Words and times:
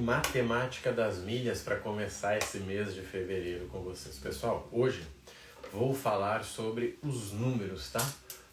Matemática 0.00 0.90
das 0.90 1.18
milhas 1.18 1.60
para 1.60 1.76
começar 1.76 2.38
esse 2.38 2.58
mês 2.60 2.94
de 2.94 3.02
fevereiro 3.02 3.66
com 3.66 3.82
vocês. 3.82 4.18
Pessoal, 4.18 4.66
hoje 4.72 5.06
vou 5.70 5.94
falar 5.94 6.42
sobre 6.42 6.98
os 7.02 7.32
números, 7.32 7.90
tá? 7.90 8.00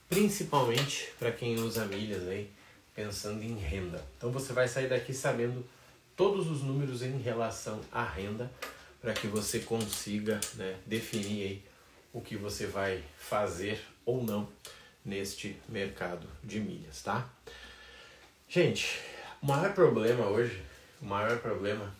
Principalmente 0.09 1.13
para 1.17 1.31
quem 1.31 1.55
usa 1.55 1.85
milhas 1.85 2.27
aí, 2.27 2.51
pensando 2.93 3.41
em 3.43 3.55
renda. 3.55 4.03
Então 4.17 4.29
você 4.29 4.51
vai 4.51 4.67
sair 4.67 4.89
daqui 4.89 5.13
sabendo 5.13 5.65
todos 6.17 6.51
os 6.51 6.63
números 6.63 7.01
em 7.01 7.17
relação 7.17 7.79
à 7.93 8.03
renda 8.03 8.51
para 8.99 9.13
que 9.13 9.27
você 9.27 9.59
consiga 9.59 10.41
né, 10.55 10.75
definir 10.85 11.43
aí 11.43 11.63
o 12.11 12.19
que 12.19 12.35
você 12.35 12.67
vai 12.67 13.01
fazer 13.17 13.79
ou 14.05 14.21
não 14.21 14.49
neste 15.05 15.55
mercado 15.69 16.27
de 16.43 16.59
milhas, 16.59 17.01
tá? 17.01 17.29
Gente, 18.49 18.99
o 19.41 19.45
maior 19.45 19.73
problema 19.73 20.25
hoje, 20.25 20.61
o 21.01 21.05
maior 21.05 21.39
problema 21.39 21.93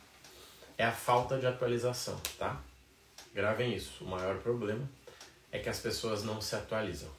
é 0.78 0.84
a 0.84 0.92
falta 0.92 1.38
de 1.38 1.46
atualização, 1.46 2.20
tá? 2.38 2.62
Gravem 3.34 3.76
isso. 3.76 4.04
O 4.04 4.08
maior 4.08 4.38
problema 4.38 4.88
é 5.52 5.60
que 5.60 5.70
as 5.70 5.80
pessoas 5.80 6.24
não 6.24 6.42
se 6.42 6.56
atualizam. 6.56 7.10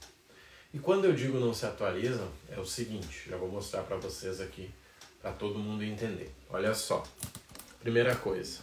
E 0.72 0.78
quando 0.78 1.04
eu 1.06 1.12
digo 1.12 1.38
não 1.38 1.54
se 1.54 1.64
atualizam, 1.64 2.28
é 2.50 2.58
o 2.58 2.64
seguinte, 2.64 3.28
já 3.28 3.36
vou 3.36 3.48
mostrar 3.48 3.82
para 3.82 3.96
vocês 3.96 4.40
aqui 4.40 4.70
para 5.22 5.32
todo 5.32 5.58
mundo 5.58 5.82
entender. 5.82 6.30
Olha 6.50 6.74
só. 6.74 7.04
Primeira 7.80 8.14
coisa. 8.14 8.60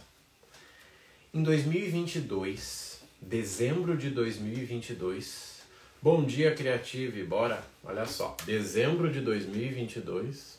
Em 1.32 1.42
2022, 1.42 3.00
dezembro 3.20 3.96
de 3.96 4.10
2022, 4.10 5.56
Bom 6.02 6.24
dia 6.24 6.54
Creative, 6.54 7.24
bora. 7.24 7.64
Olha 7.82 8.06
só. 8.06 8.36
Dezembro 8.44 9.10
de 9.10 9.20
2022, 9.20 10.58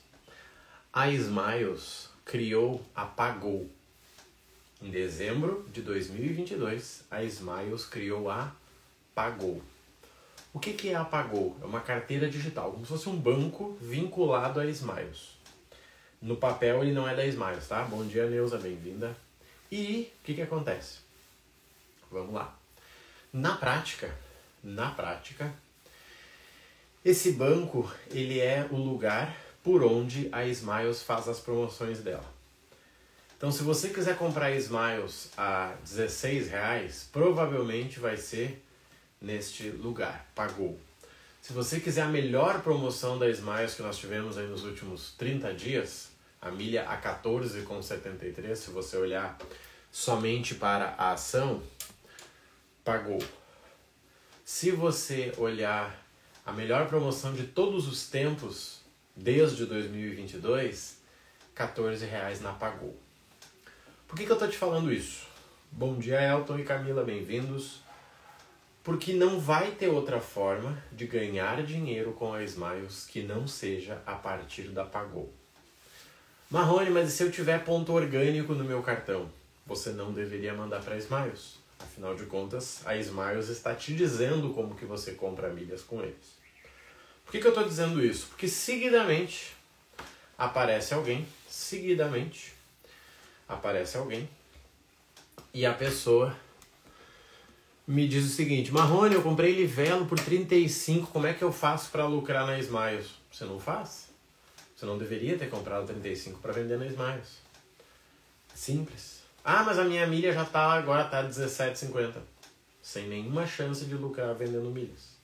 a 0.91 1.09
Smiles 1.09 2.09
criou 2.27 2.85
a 2.93 3.05
Pagou. 3.05 3.69
Em 4.81 4.91
dezembro 4.91 5.65
de 5.71 5.81
2022, 5.81 7.05
a 7.09 7.23
Smiles 7.23 7.85
criou 7.85 8.29
a 8.29 8.53
Pagou. 9.15 9.61
O 10.53 10.59
que, 10.59 10.73
que 10.73 10.89
é 10.89 10.95
a 10.95 11.05
Pagou? 11.05 11.55
É 11.61 11.65
uma 11.65 11.79
carteira 11.79 12.29
digital, 12.29 12.71
como 12.73 12.85
se 12.85 12.91
fosse 12.91 13.07
um 13.07 13.17
banco 13.17 13.77
vinculado 13.79 14.59
a 14.59 14.65
Smiles. 14.65 15.37
No 16.21 16.35
papel 16.35 16.83
ele 16.83 16.91
não 16.91 17.07
é 17.07 17.15
da 17.15 17.25
Smiles, 17.25 17.65
tá? 17.65 17.83
Bom 17.83 18.05
dia, 18.05 18.29
Neuza, 18.29 18.57
bem-vinda. 18.57 19.15
E 19.71 20.11
o 20.19 20.25
que, 20.25 20.33
que 20.33 20.41
acontece? 20.41 20.99
Vamos 22.11 22.33
lá. 22.33 22.53
Na 23.31 23.55
prática, 23.55 24.13
na 24.61 24.91
prática, 24.91 25.53
esse 27.05 27.31
banco 27.31 27.89
ele 28.11 28.41
é 28.41 28.67
o 28.69 28.75
lugar 28.75 29.46
por 29.67 29.83
onde 29.83 30.29
a 30.31 30.45
Smiles 30.45 31.03
faz 31.03 31.27
as 31.27 31.41
promoções 31.41 31.99
dela. 31.99 32.23
Então, 33.35 33.51
se 33.51 33.63
você 33.63 33.89
quiser 33.89 34.17
comprar 34.17 34.49
Smiles 34.51 35.29
a 35.37 35.73
16 35.83 36.47
reais, 36.47 37.09
provavelmente 37.11 37.99
vai 37.99 38.15
ser 38.15 38.63
neste 39.19 39.69
lugar, 39.69 40.25
pagou. 40.33 40.79
Se 41.41 41.51
você 41.51 41.81
quiser 41.81 42.03
a 42.03 42.07
melhor 42.07 42.61
promoção 42.61 43.19
da 43.19 43.29
Smiles 43.29 43.73
que 43.73 43.81
nós 43.81 43.97
tivemos 43.97 44.37
aí 44.37 44.47
nos 44.47 44.63
últimos 44.63 45.11
30 45.17 45.53
dias, 45.53 46.11
a 46.41 46.49
milha 46.49 46.87
a 46.87 47.01
14,73, 47.01 48.55
se 48.55 48.71
você 48.71 48.95
olhar 48.95 49.37
somente 49.91 50.55
para 50.55 50.95
a 50.97 51.11
ação, 51.11 51.61
pagou. 52.85 53.21
Se 54.45 54.71
você 54.71 55.33
olhar 55.37 56.07
a 56.45 56.53
melhor 56.53 56.87
promoção 56.87 57.33
de 57.33 57.43
todos 57.43 57.85
os 57.85 58.07
tempos, 58.07 58.76
desde 59.17 59.65
2022, 59.65 60.97
14 61.55 62.05
reais 62.05 62.39
na 62.39 62.53
Pagou. 62.53 62.95
Por 64.07 64.15
que, 64.15 64.25
que 64.25 64.31
eu 64.31 64.35
estou 64.35 64.47
te 64.47 64.57
falando 64.57 64.93
isso? 64.93 65.25
Bom 65.71 65.97
dia, 65.97 66.21
Elton 66.21 66.59
e 66.59 66.63
Camila, 66.63 67.03
bem-vindos. 67.03 67.81
Porque 68.83 69.13
não 69.13 69.39
vai 69.39 69.71
ter 69.71 69.87
outra 69.89 70.21
forma 70.21 70.81
de 70.91 71.07
ganhar 71.07 71.63
dinheiro 71.63 72.13
com 72.13 72.31
a 72.31 72.43
Smiles 72.43 73.05
que 73.05 73.23
não 73.23 73.47
seja 73.47 74.01
a 74.05 74.13
partir 74.13 74.69
da 74.69 74.85
Pagou. 74.85 75.33
Marrone, 76.49 76.91
mas 76.91 77.09
e 77.09 77.11
se 77.11 77.23
eu 77.23 77.31
tiver 77.31 77.65
ponto 77.65 77.91
orgânico 77.91 78.53
no 78.53 78.63
meu 78.63 78.81
cartão? 78.83 79.29
Você 79.65 79.89
não 79.89 80.13
deveria 80.13 80.53
mandar 80.53 80.81
para 80.81 80.93
a 80.93 80.97
Smiles. 80.97 81.57
Afinal 81.79 82.15
de 82.15 82.25
contas, 82.27 82.85
a 82.85 82.95
Smiles 82.95 83.49
está 83.49 83.73
te 83.73 83.95
dizendo 83.95 84.53
como 84.53 84.75
que 84.75 84.85
você 84.85 85.13
compra 85.13 85.49
milhas 85.49 85.81
com 85.81 86.01
eles. 86.01 86.36
Por 87.27 87.33
que, 87.33 87.39
que 87.39 87.45
eu 87.47 87.51
estou 87.51 87.65
dizendo 87.65 88.01
isso? 88.01 88.27
Porque 88.27 88.47
seguidamente 88.47 89.51
aparece 90.37 90.93
alguém, 90.93 91.27
seguidamente 91.45 92.53
aparece 93.49 93.97
alguém 93.97 94.29
e 95.53 95.65
a 95.65 95.73
pessoa 95.73 96.33
me 97.85 98.07
diz 98.07 98.23
o 98.23 98.29
seguinte: 98.29 98.71
Marrone, 98.71 99.13
eu 99.13 99.21
comprei 99.21 99.53
livelo 99.53 100.05
por 100.05 100.17
35, 100.17 101.07
como 101.07 101.27
é 101.27 101.33
que 101.33 101.43
eu 101.43 101.51
faço 101.51 101.91
para 101.91 102.05
lucrar 102.05 102.47
na 102.47 102.57
Smiles? 102.59 103.09
Você 103.29 103.43
não 103.43 103.59
faz? 103.59 104.07
Você 104.73 104.85
não 104.85 104.97
deveria 104.97 105.37
ter 105.37 105.49
comprado 105.49 105.85
35 105.85 106.39
para 106.39 106.53
vender 106.53 106.79
na 106.79 106.85
Smiles. 106.85 107.41
Simples. 108.55 109.21
Ah, 109.43 109.63
mas 109.63 109.77
a 109.77 109.83
minha 109.83 110.07
milha 110.07 110.31
já 110.31 110.45
tá 110.45 110.71
agora 110.71 111.03
tá 111.03 111.21
17,50. 111.21 112.21
Sem 112.81 113.09
nenhuma 113.09 113.45
chance 113.45 113.83
de 113.83 113.95
lucrar 113.95 114.33
vendendo 114.33 114.71
milhas. 114.71 115.17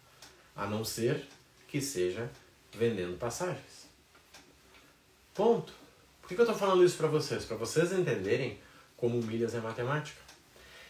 A 0.53 0.68
não 0.68 0.84
ser 0.84 1.25
que 1.73 1.81
seja 1.81 2.29
vendendo 2.72 3.17
passagens. 3.17 3.88
Ponto. 5.34 5.73
Por 6.22 6.28
que, 6.28 6.35
eu 6.35 6.44
estou 6.44 6.56
falando 6.56 6.85
isso 6.85 6.97
para 6.97 7.07
vocês? 7.07 7.45
Para 7.45 7.57
vocês 7.57 7.91
entenderem 7.91 8.59
como 8.95 9.19
milhas 9.23 9.56
é 9.56 9.59
matemática. 9.59 10.22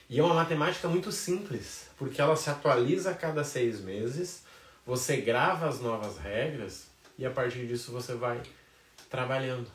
E 0.09 0.19
é 0.19 0.23
uma 0.23 0.33
matemática 0.33 0.89
muito 0.89 1.09
simples, 1.09 1.88
porque 1.97 2.19
ela 2.19 2.35
se 2.35 2.49
atualiza 2.49 3.11
a 3.11 3.16
cada 3.16 3.45
seis 3.45 3.79
meses, 3.79 4.44
você 4.85 5.21
grava 5.21 5.69
as 5.69 5.79
novas 5.79 6.17
regras 6.17 6.88
e 7.17 7.25
a 7.25 7.31
partir 7.31 7.65
disso 7.65 7.94
você 7.94 8.13
vai 8.13 8.41
trabalhando. 9.09 9.71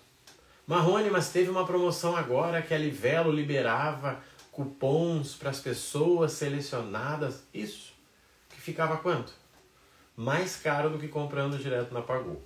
Marrone, 0.67 1.09
mas 1.09 1.31
teve 1.31 1.49
uma 1.49 1.67
promoção 1.67 2.15
agora 2.15 2.61
que 2.61 2.75
a 2.75 2.79
Livelo 2.79 3.33
liberava 3.33 4.23
cupons 4.53 5.35
para 5.37 5.49
as 5.49 5.59
pessoas 5.59 6.33
selecionadas. 6.33 7.45
Isso. 7.55 7.95
Que 8.51 8.61
ficava 8.61 8.99
quanto? 8.99 9.33
Mais 10.19 10.57
caro 10.57 10.91
do 10.91 10.99
que 10.99 11.07
comprando 11.07 11.57
direto 11.57 11.95
na 11.95 12.03
Pagou. 12.03 12.43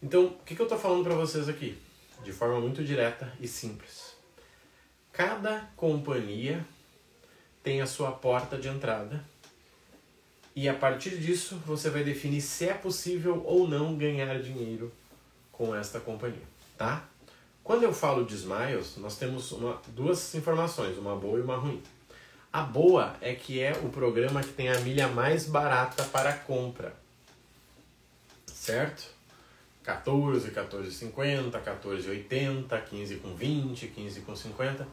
Então, 0.00 0.26
o 0.26 0.44
que, 0.44 0.54
que 0.54 0.62
eu 0.62 0.66
estou 0.66 0.78
falando 0.78 1.02
para 1.02 1.16
vocês 1.16 1.48
aqui? 1.48 1.76
De 2.22 2.32
forma 2.32 2.60
muito 2.60 2.84
direta 2.84 3.32
e 3.40 3.48
simples. 3.48 4.14
Cada 5.12 5.68
companhia 5.74 6.64
tem 7.60 7.80
a 7.80 7.86
sua 7.86 8.12
porta 8.12 8.56
de 8.56 8.68
entrada 8.68 9.24
e 10.54 10.68
a 10.68 10.74
partir 10.74 11.18
disso 11.18 11.60
você 11.66 11.90
vai 11.90 12.04
definir 12.04 12.40
se 12.40 12.68
é 12.68 12.74
possível 12.74 13.42
ou 13.44 13.66
não 13.66 13.96
ganhar 13.96 14.40
dinheiro 14.40 14.92
com 15.50 15.74
esta 15.74 15.98
companhia, 15.98 16.46
tá? 16.78 17.04
Quando 17.64 17.82
eu 17.82 17.92
falo 17.92 18.24
de 18.24 18.36
Smiles, 18.36 18.96
nós 18.96 19.18
temos 19.18 19.50
uma, 19.50 19.82
duas 19.88 20.36
informações, 20.36 20.96
uma 20.96 21.16
boa 21.16 21.38
e 21.40 21.42
uma 21.42 21.56
ruim. 21.56 21.82
A 22.52 22.62
boa 22.62 23.16
é 23.20 23.32
que 23.34 23.60
é 23.60 23.72
o 23.72 23.90
programa 23.90 24.42
que 24.42 24.52
tem 24.52 24.68
a 24.68 24.80
milha 24.80 25.06
mais 25.06 25.46
barata 25.46 26.02
para 26.04 26.32
compra. 26.32 26.94
Certo? 28.46 29.08
14, 29.84 30.50
14,50, 30.50 31.52
14,80, 31.52 32.84
15 32.84 33.16
com 33.16 33.34
20, 33.34 33.86
15 33.86 34.20
com 34.22 34.34
50. 34.34 34.86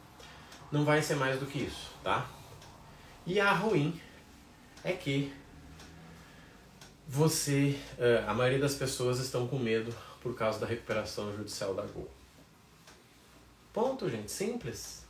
Não 0.72 0.86
vai 0.86 1.02
ser 1.02 1.16
mais 1.16 1.40
do 1.40 1.48
que 1.48 1.60
isso, 1.60 1.92
tá? 2.04 2.30
E 3.26 3.40
a 3.40 3.52
ruim 3.52 4.00
é 4.84 4.94
que 4.94 5.34
você, 7.08 7.80
eh, 7.98 8.24
a 8.28 8.34
maioria 8.34 8.60
das 8.60 8.76
pessoas 8.76 9.20
estão 9.20 9.48
com 9.48 9.58
medo 9.58 9.96
por 10.22 10.36
causa 10.36 10.60
da 10.60 10.68
recuperação 10.68 11.36
judicial 11.36 11.74
da 11.74 11.84
Gol. 11.84 12.10
Ponto, 13.74 14.10
gente, 14.10 14.32
simples. 14.32 15.07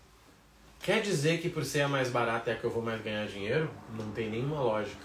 Quer 0.82 1.02
dizer 1.02 1.42
que 1.42 1.50
por 1.50 1.66
ser 1.66 1.82
a 1.82 1.88
mais 1.88 2.10
barata 2.10 2.50
é 2.50 2.54
a 2.54 2.58
que 2.58 2.64
eu 2.64 2.70
vou 2.70 2.82
mais 2.82 3.02
ganhar 3.02 3.28
dinheiro? 3.28 3.70
Não 3.98 4.12
tem 4.12 4.30
nenhuma 4.30 4.62
lógica. 4.62 5.04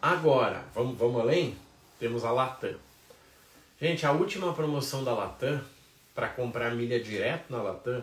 Agora, 0.00 0.64
vamos, 0.74 0.96
vamos 0.96 1.20
além? 1.20 1.56
Temos 1.98 2.24
a 2.24 2.30
Latam. 2.30 2.74
Gente, 3.78 4.06
a 4.06 4.12
última 4.12 4.54
promoção 4.54 5.04
da 5.04 5.12
Latam, 5.12 5.62
para 6.14 6.28
comprar 6.28 6.74
milha 6.74 6.98
direto 6.98 7.50
na 7.50 7.62
Latam, 7.62 8.02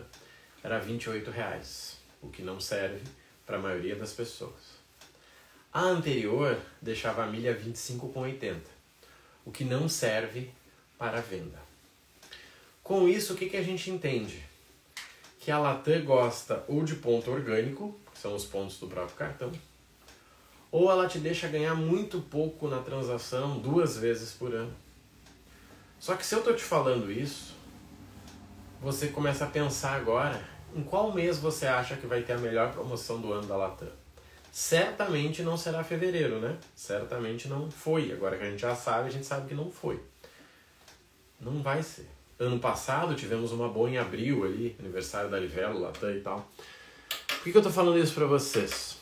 era 0.62 0.78
R$ 0.78 0.98
reais, 1.32 1.98
o 2.22 2.28
que 2.28 2.42
não 2.42 2.60
serve 2.60 3.02
para 3.44 3.56
a 3.56 3.60
maioria 3.60 3.96
das 3.96 4.12
pessoas. 4.12 4.78
A 5.72 5.82
anterior 5.82 6.58
deixava 6.80 7.24
a 7.24 7.26
milha 7.26 7.58
25,80, 7.58 8.60
o 9.44 9.50
que 9.50 9.64
não 9.64 9.88
serve 9.88 10.50
para 10.96 11.20
venda. 11.20 11.58
Com 12.82 13.08
isso, 13.08 13.34
o 13.34 13.36
que, 13.36 13.48
que 13.48 13.56
a 13.56 13.62
gente 13.62 13.90
entende? 13.90 14.47
Que 15.38 15.50
a 15.50 15.58
Latam 15.58 16.04
gosta 16.04 16.64
ou 16.68 16.84
de 16.84 16.96
ponto 16.96 17.30
orgânico, 17.30 17.98
que 18.12 18.18
são 18.18 18.34
os 18.34 18.44
pontos 18.44 18.78
do 18.78 18.86
próprio 18.86 19.16
cartão, 19.16 19.52
ou 20.70 20.90
ela 20.90 21.08
te 21.08 21.18
deixa 21.18 21.48
ganhar 21.48 21.74
muito 21.74 22.20
pouco 22.20 22.68
na 22.68 22.80
transação 22.80 23.58
duas 23.58 23.96
vezes 23.96 24.32
por 24.32 24.54
ano. 24.54 24.74
Só 25.98 26.14
que 26.14 26.24
se 26.24 26.34
eu 26.34 26.40
estou 26.40 26.54
te 26.54 26.62
falando 26.62 27.10
isso, 27.10 27.54
você 28.80 29.08
começa 29.08 29.44
a 29.44 29.48
pensar 29.48 29.94
agora 29.94 30.40
em 30.74 30.82
qual 30.82 31.12
mês 31.12 31.38
você 31.38 31.66
acha 31.66 31.96
que 31.96 32.06
vai 32.06 32.22
ter 32.22 32.34
a 32.34 32.38
melhor 32.38 32.72
promoção 32.72 33.20
do 33.20 33.32
ano 33.32 33.46
da 33.46 33.56
Latam. 33.56 33.88
Certamente 34.52 35.42
não 35.42 35.56
será 35.56 35.84
fevereiro, 35.84 36.40
né? 36.40 36.56
Certamente 36.74 37.48
não 37.48 37.70
foi. 37.70 38.12
Agora 38.12 38.36
que 38.36 38.44
a 38.44 38.50
gente 38.50 38.60
já 38.60 38.74
sabe, 38.74 39.08
a 39.08 39.10
gente 39.10 39.26
sabe 39.26 39.48
que 39.48 39.54
não 39.54 39.70
foi. 39.70 40.02
Não 41.40 41.62
vai 41.62 41.82
ser. 41.82 42.08
Ano 42.38 42.58
passado 42.60 43.16
tivemos 43.16 43.50
uma 43.50 43.68
boa 43.68 43.90
em 43.90 43.98
abril 43.98 44.44
ali, 44.44 44.76
aniversário 44.78 45.28
da 45.28 45.40
Livelo, 45.40 45.80
Latam 45.80 46.14
e 46.14 46.20
tal. 46.20 46.48
Por 47.26 47.42
que, 47.42 47.52
que 47.52 47.58
eu 47.58 47.62
tô 47.62 47.70
falando 47.70 47.98
isso 47.98 48.14
para 48.14 48.26
vocês? 48.26 48.96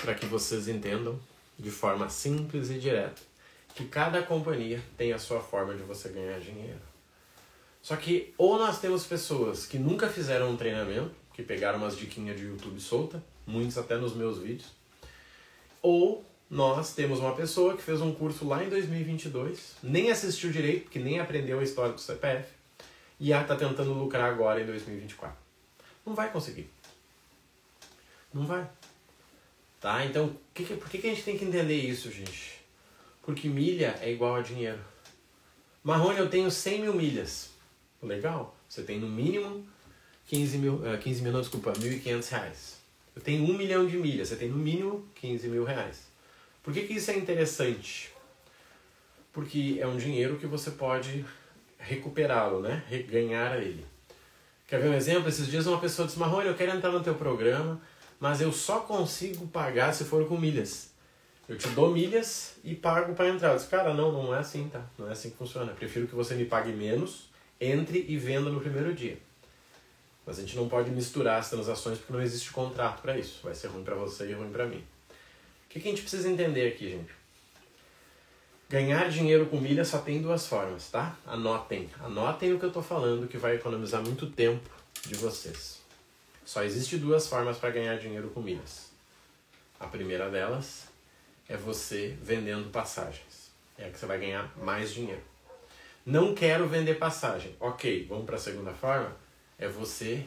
Para 0.00 0.14
que 0.14 0.24
vocês 0.24 0.68
entendam 0.68 1.18
de 1.58 1.70
forma 1.70 2.08
simples 2.08 2.70
e 2.70 2.78
direta 2.78 3.28
que 3.74 3.84
cada 3.84 4.22
companhia 4.22 4.82
tem 4.96 5.12
a 5.12 5.18
sua 5.18 5.40
forma 5.40 5.74
de 5.74 5.82
você 5.84 6.08
ganhar 6.08 6.40
dinheiro. 6.40 6.80
Só 7.80 7.94
que 7.94 8.34
ou 8.36 8.58
nós 8.58 8.80
temos 8.80 9.06
pessoas 9.06 9.66
que 9.66 9.78
nunca 9.78 10.08
fizeram 10.08 10.50
um 10.50 10.56
treinamento, 10.56 11.12
que 11.32 11.42
pegaram 11.42 11.78
umas 11.78 11.96
diquinhas 11.96 12.36
de 12.36 12.46
YouTube 12.46 12.80
solta, 12.80 13.22
muitos 13.46 13.78
até 13.78 13.96
nos 13.96 14.16
meus 14.16 14.38
vídeos, 14.38 14.72
ou 15.80 16.24
nós 16.50 16.92
temos 16.92 17.20
uma 17.20 17.36
pessoa 17.36 17.76
que 17.76 17.82
fez 17.82 18.00
um 18.00 18.12
curso 18.12 18.48
lá 18.48 18.64
em 18.64 18.68
2022, 18.68 19.76
nem 19.80 20.10
assistiu 20.10 20.50
direito, 20.50 20.84
porque 20.84 20.98
nem 20.98 21.20
aprendeu 21.20 21.60
a 21.60 21.62
história 21.62 21.92
do 21.92 22.00
CPF, 22.00 22.57
e 23.20 23.32
está 23.32 23.56
tentando 23.56 23.92
lucrar 23.92 24.30
agora 24.30 24.60
em 24.60 24.66
2024. 24.66 25.36
Não 26.06 26.14
vai 26.14 26.30
conseguir. 26.30 26.70
Não 28.32 28.46
vai. 28.46 28.68
Tá? 29.80 30.04
Então, 30.04 30.36
que 30.54 30.64
que, 30.64 30.74
por 30.74 30.88
que, 30.88 30.98
que 30.98 31.06
a 31.06 31.10
gente 31.10 31.24
tem 31.24 31.38
que 31.38 31.44
entender 31.44 31.76
isso, 31.76 32.10
gente? 32.10 32.60
Porque 33.22 33.48
milha 33.48 33.98
é 34.00 34.10
igual 34.10 34.36
a 34.36 34.42
dinheiro. 34.42 34.80
Marrone, 35.82 36.18
eu 36.18 36.28
tenho 36.28 36.50
100 36.50 36.82
mil 36.82 36.94
milhas. 36.94 37.50
Legal. 38.02 38.56
Você 38.68 38.82
tem 38.82 38.98
no 38.98 39.08
mínimo 39.08 39.66
15 40.26 40.58
mil, 40.58 40.74
uh, 40.74 40.98
15 40.98 41.22
mil, 41.22 41.32
não, 41.32 41.40
desculpa, 41.40 41.72
1.500 41.72 42.28
reais. 42.30 42.78
Eu 43.14 43.22
tenho 43.22 43.44
1 43.44 43.56
milhão 43.56 43.86
de 43.86 43.96
milhas. 43.96 44.28
Você 44.28 44.36
tem 44.36 44.48
no 44.48 44.56
mínimo 44.56 45.06
15 45.14 45.48
mil 45.48 45.64
reais. 45.64 46.06
Por 46.62 46.72
que, 46.72 46.82
que 46.82 46.94
isso 46.94 47.10
é 47.10 47.16
interessante? 47.16 48.12
Porque 49.32 49.78
é 49.80 49.86
um 49.86 49.96
dinheiro 49.96 50.36
que 50.36 50.46
você 50.46 50.70
pode 50.72 51.24
recuperá-lo, 51.78 52.60
né? 52.60 52.82
Ganhar 53.08 53.60
ele. 53.62 53.86
Quer 54.66 54.80
ver 54.80 54.90
um 54.90 54.94
exemplo? 54.94 55.28
Esses 55.28 55.46
dias 55.46 55.66
uma 55.66 55.80
pessoa 55.80 56.06
disse, 56.06 56.18
Marrone, 56.18 56.48
eu 56.48 56.54
quero 56.54 56.76
entrar 56.76 56.90
no 56.90 57.02
teu 57.02 57.14
programa, 57.14 57.80
mas 58.20 58.40
eu 58.40 58.52
só 58.52 58.80
consigo 58.80 59.46
pagar 59.46 59.94
se 59.94 60.04
for 60.04 60.26
com 60.28 60.36
milhas. 60.36 60.90
Eu 61.48 61.56
te 61.56 61.68
dou 61.68 61.90
milhas 61.90 62.56
e 62.62 62.74
pago 62.74 63.14
para 63.14 63.30
entrar. 63.30 63.52
Eu 63.52 63.56
disse, 63.56 63.68
cara, 63.68 63.94
não, 63.94 64.12
não 64.12 64.34
é 64.34 64.38
assim, 64.38 64.68
tá? 64.68 64.84
Não 64.98 65.08
é 65.08 65.12
assim 65.12 65.30
que 65.30 65.36
funciona. 65.36 65.72
Eu 65.72 65.76
prefiro 65.76 66.06
que 66.06 66.14
você 66.14 66.34
me 66.34 66.44
pague 66.44 66.70
menos, 66.70 67.30
entre 67.58 68.04
e 68.06 68.18
venda 68.18 68.50
no 68.50 68.60
primeiro 68.60 68.92
dia. 68.92 69.16
Mas 70.26 70.38
a 70.38 70.42
gente 70.42 70.54
não 70.56 70.68
pode 70.68 70.90
misturar 70.90 71.38
as 71.38 71.48
transações 71.48 71.96
porque 71.96 72.12
não 72.12 72.20
existe 72.20 72.50
contrato 72.50 73.00
para 73.00 73.16
isso. 73.16 73.40
Vai 73.42 73.54
ser 73.54 73.68
ruim 73.68 73.82
para 73.82 73.94
você 73.94 74.28
e 74.28 74.34
ruim 74.34 74.50
para 74.50 74.66
mim. 74.66 74.84
O 75.64 75.70
que, 75.70 75.80
que 75.80 75.88
a 75.88 75.90
gente 75.90 76.02
precisa 76.02 76.28
entender 76.28 76.68
aqui, 76.68 76.90
gente? 76.90 77.10
Ganhar 78.70 79.08
dinheiro 79.08 79.46
com 79.46 79.58
milha 79.58 79.82
só 79.82 79.96
tem 79.96 80.20
duas 80.20 80.46
formas, 80.46 80.90
tá? 80.90 81.16
Anotem. 81.26 81.88
Anotem 82.00 82.52
o 82.52 82.58
que 82.58 82.66
eu 82.66 82.68
estou 82.68 82.82
falando 82.82 83.26
que 83.26 83.38
vai 83.38 83.54
economizar 83.54 84.02
muito 84.02 84.26
tempo 84.26 84.68
de 85.06 85.14
vocês. 85.14 85.80
Só 86.44 86.62
existe 86.62 86.98
duas 86.98 87.26
formas 87.26 87.56
para 87.56 87.70
ganhar 87.70 87.96
dinheiro 87.96 88.28
com 88.28 88.42
milhas. 88.42 88.90
A 89.80 89.86
primeira 89.86 90.28
delas 90.28 90.86
é 91.48 91.56
você 91.56 92.14
vendendo 92.20 92.70
passagens. 92.70 93.50
É 93.78 93.86
a 93.86 93.90
que 93.90 93.98
você 93.98 94.04
vai 94.04 94.18
ganhar 94.18 94.52
mais 94.58 94.92
dinheiro. 94.92 95.22
Não 96.04 96.34
quero 96.34 96.68
vender 96.68 96.98
passagem. 96.98 97.56
Ok, 97.58 98.04
vamos 98.06 98.26
para 98.26 98.36
a 98.36 98.40
segunda 98.40 98.74
forma? 98.74 99.16
É 99.58 99.66
você 99.66 100.26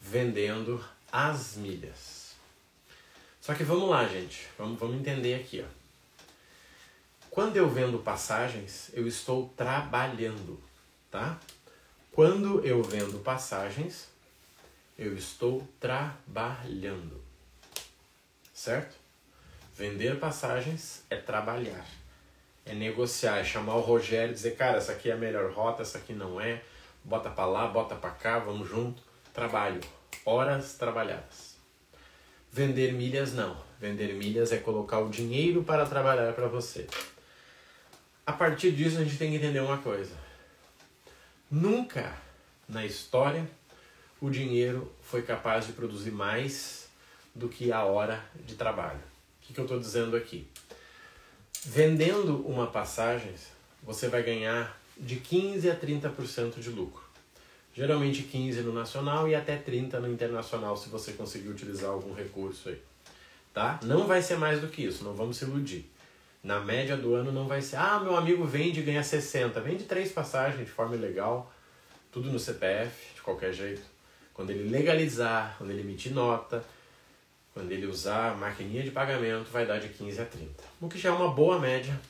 vendendo 0.00 0.82
as 1.12 1.56
milhas. 1.56 2.34
Só 3.38 3.52
que 3.52 3.64
vamos 3.64 3.90
lá, 3.90 4.06
gente. 4.06 4.46
Vamos, 4.56 4.78
vamos 4.78 4.96
entender 4.96 5.34
aqui, 5.34 5.62
ó. 5.62 5.75
Quando 7.36 7.58
eu 7.58 7.68
vendo 7.68 7.98
passagens, 7.98 8.90
eu 8.94 9.06
estou 9.06 9.52
trabalhando, 9.54 10.58
tá? 11.10 11.38
Quando 12.10 12.64
eu 12.64 12.82
vendo 12.82 13.22
passagens, 13.22 14.08
eu 14.98 15.14
estou 15.14 15.68
trabalhando. 15.78 17.22
Certo? 18.54 18.96
Vender 19.76 20.18
passagens 20.18 21.04
é 21.10 21.16
trabalhar. 21.16 21.84
É 22.64 22.72
negociar, 22.72 23.36
é 23.36 23.44
chamar 23.44 23.74
o 23.74 23.82
Rogério 23.82 24.30
e 24.30 24.34
dizer, 24.34 24.56
cara, 24.56 24.78
essa 24.78 24.92
aqui 24.92 25.10
é 25.10 25.12
a 25.12 25.18
melhor 25.18 25.52
rota, 25.52 25.82
essa 25.82 25.98
aqui 25.98 26.14
não 26.14 26.40
é. 26.40 26.62
Bota 27.04 27.28
para 27.28 27.44
lá, 27.44 27.66
bota 27.68 27.94
para 27.94 28.12
cá, 28.12 28.38
vamos 28.38 28.66
junto. 28.66 29.02
Trabalho. 29.34 29.82
Horas 30.24 30.78
trabalhadas. 30.78 31.54
Vender 32.50 32.94
milhas 32.94 33.34
não. 33.34 33.62
Vender 33.78 34.14
milhas 34.14 34.52
é 34.52 34.56
colocar 34.56 35.00
o 35.00 35.10
dinheiro 35.10 35.62
para 35.62 35.84
trabalhar 35.84 36.32
para 36.32 36.46
você. 36.46 36.86
A 38.26 38.32
partir 38.32 38.72
disso, 38.72 38.98
a 38.98 39.04
gente 39.04 39.16
tem 39.16 39.30
que 39.30 39.36
entender 39.36 39.60
uma 39.60 39.78
coisa. 39.78 40.12
Nunca 41.48 42.12
na 42.68 42.84
história 42.84 43.48
o 44.20 44.28
dinheiro 44.28 44.92
foi 45.00 45.22
capaz 45.22 45.64
de 45.64 45.72
produzir 45.72 46.10
mais 46.10 46.88
do 47.32 47.48
que 47.48 47.70
a 47.70 47.84
hora 47.84 48.24
de 48.44 48.56
trabalho. 48.56 48.98
O 48.98 49.46
que, 49.46 49.54
que 49.54 49.60
eu 49.60 49.64
estou 49.64 49.78
dizendo 49.78 50.16
aqui? 50.16 50.44
Vendendo 51.64 52.44
uma 52.48 52.66
passagem, 52.66 53.32
você 53.80 54.08
vai 54.08 54.24
ganhar 54.24 54.76
de 54.96 55.16
15 55.16 55.70
a 55.70 55.76
30% 55.76 56.58
de 56.58 56.70
lucro. 56.70 57.04
Geralmente 57.72 58.24
15 58.24 58.62
no 58.62 58.72
nacional 58.72 59.28
e 59.28 59.36
até 59.36 59.56
30 59.56 60.00
no 60.00 60.10
internacional, 60.10 60.76
se 60.76 60.88
você 60.88 61.12
conseguir 61.12 61.50
utilizar 61.50 61.90
algum 61.90 62.12
recurso 62.12 62.70
aí. 62.70 62.82
Tá? 63.54 63.78
Não 63.84 64.06
vai 64.06 64.20
ser 64.20 64.36
mais 64.36 64.60
do 64.60 64.66
que 64.66 64.82
isso, 64.82 65.04
não 65.04 65.14
vamos 65.14 65.36
se 65.36 65.44
iludir. 65.44 65.88
Na 66.46 66.60
média 66.60 66.96
do 66.96 67.16
ano 67.16 67.32
não 67.32 67.48
vai 67.48 67.60
ser, 67.60 67.74
ah, 67.74 67.98
meu 67.98 68.14
amigo 68.16 68.44
vende 68.44 68.78
e 68.78 68.82
ganha 68.84 69.02
60. 69.02 69.60
Vende 69.60 69.82
três 69.82 70.12
passagens 70.12 70.64
de 70.64 70.70
forma 70.70 70.94
ilegal, 70.94 71.52
tudo 72.12 72.30
no 72.30 72.38
CPF, 72.38 73.16
de 73.16 73.20
qualquer 73.20 73.52
jeito. 73.52 73.82
Quando 74.32 74.50
ele 74.50 74.70
legalizar, 74.70 75.56
quando 75.58 75.70
ele 75.70 75.80
emitir 75.80 76.14
nota, 76.14 76.64
quando 77.52 77.72
ele 77.72 77.84
usar 77.84 78.30
a 78.30 78.36
maquininha 78.36 78.84
de 78.84 78.92
pagamento, 78.92 79.50
vai 79.50 79.66
dar 79.66 79.80
de 79.80 79.88
15 79.88 80.20
a 80.20 80.24
30. 80.24 80.62
O 80.80 80.88
que 80.88 81.00
já 81.00 81.08
é 81.08 81.12
uma 81.12 81.32
boa 81.32 81.58
média, 81.58 82.00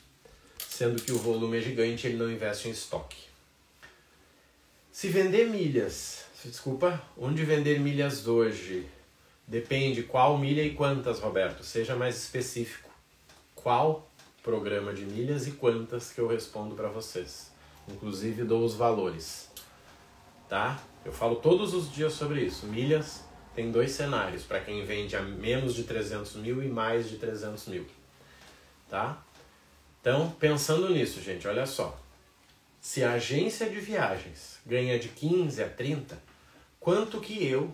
sendo 0.69 1.01
que 1.01 1.11
o 1.11 1.17
volume 1.17 1.57
é 1.57 1.61
gigante 1.61 2.05
ele 2.05 2.17
não 2.17 2.29
investe 2.29 2.67
em 2.67 2.71
estoque. 2.71 3.17
Se 4.91 5.07
vender 5.07 5.49
milhas, 5.49 6.25
desculpa, 6.45 7.01
onde 7.17 7.43
vender 7.43 7.79
milhas 7.79 8.27
hoje? 8.27 8.85
Depende 9.47 10.03
qual 10.03 10.37
milha 10.37 10.61
e 10.61 10.75
quantas, 10.75 11.19
Roberto. 11.19 11.63
Seja 11.63 11.95
mais 11.95 12.15
específico. 12.15 12.87
Qual 13.55 14.06
programa 14.47 14.93
de 14.93 15.03
milhas 15.03 15.45
e 15.45 15.51
quantas 15.51 16.13
que 16.13 16.21
eu 16.21 16.25
respondo 16.25 16.73
para 16.73 16.87
vocês. 16.87 17.51
Inclusive 17.85 18.45
dou 18.45 18.63
os 18.63 18.75
valores. 18.75 19.51
Tá? 20.47 20.81
Eu 21.03 21.11
falo 21.11 21.35
todos 21.35 21.73
os 21.73 21.91
dias 21.91 22.13
sobre 22.13 22.45
isso. 22.45 22.65
Milhas 22.65 23.25
tem 23.53 23.73
dois 23.73 23.91
cenários 23.91 24.43
para 24.43 24.61
quem 24.61 24.85
vende 24.85 25.17
a 25.17 25.21
menos 25.21 25.75
de 25.75 25.83
300 25.83 26.37
mil 26.37 26.63
e 26.63 26.69
mais 26.69 27.09
de 27.09 27.17
300 27.17 27.67
mil. 27.67 27.85
Tá? 28.89 29.21
Então, 29.99 30.29
pensando 30.39 30.89
nisso, 30.91 31.21
gente, 31.21 31.45
olha 31.45 31.65
só. 31.65 31.99
Se 32.79 33.03
a 33.03 33.13
agência 33.13 33.69
de 33.69 33.81
viagens 33.81 34.59
ganha 34.65 34.97
de 34.97 35.09
15 35.09 35.61
a 35.61 35.67
30, 35.67 36.17
quanto 36.79 37.19
que 37.19 37.45
eu 37.45 37.69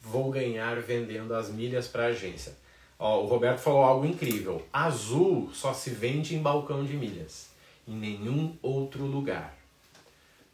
vou 0.00 0.30
ganhar 0.30 0.80
vendendo 0.80 1.34
as 1.34 1.50
milhas 1.50 1.86
para 1.86 2.04
a 2.04 2.06
agência? 2.06 2.56
Ó, 3.02 3.22
o 3.22 3.26
Roberto 3.26 3.60
falou 3.60 3.82
algo 3.82 4.04
incrível. 4.04 4.62
Azul 4.70 5.48
só 5.54 5.72
se 5.72 5.88
vende 5.88 6.36
em 6.36 6.42
balcão 6.42 6.84
de 6.84 6.92
milhas, 6.92 7.48
em 7.88 7.94
nenhum 7.94 8.54
outro 8.60 9.06
lugar. 9.06 9.56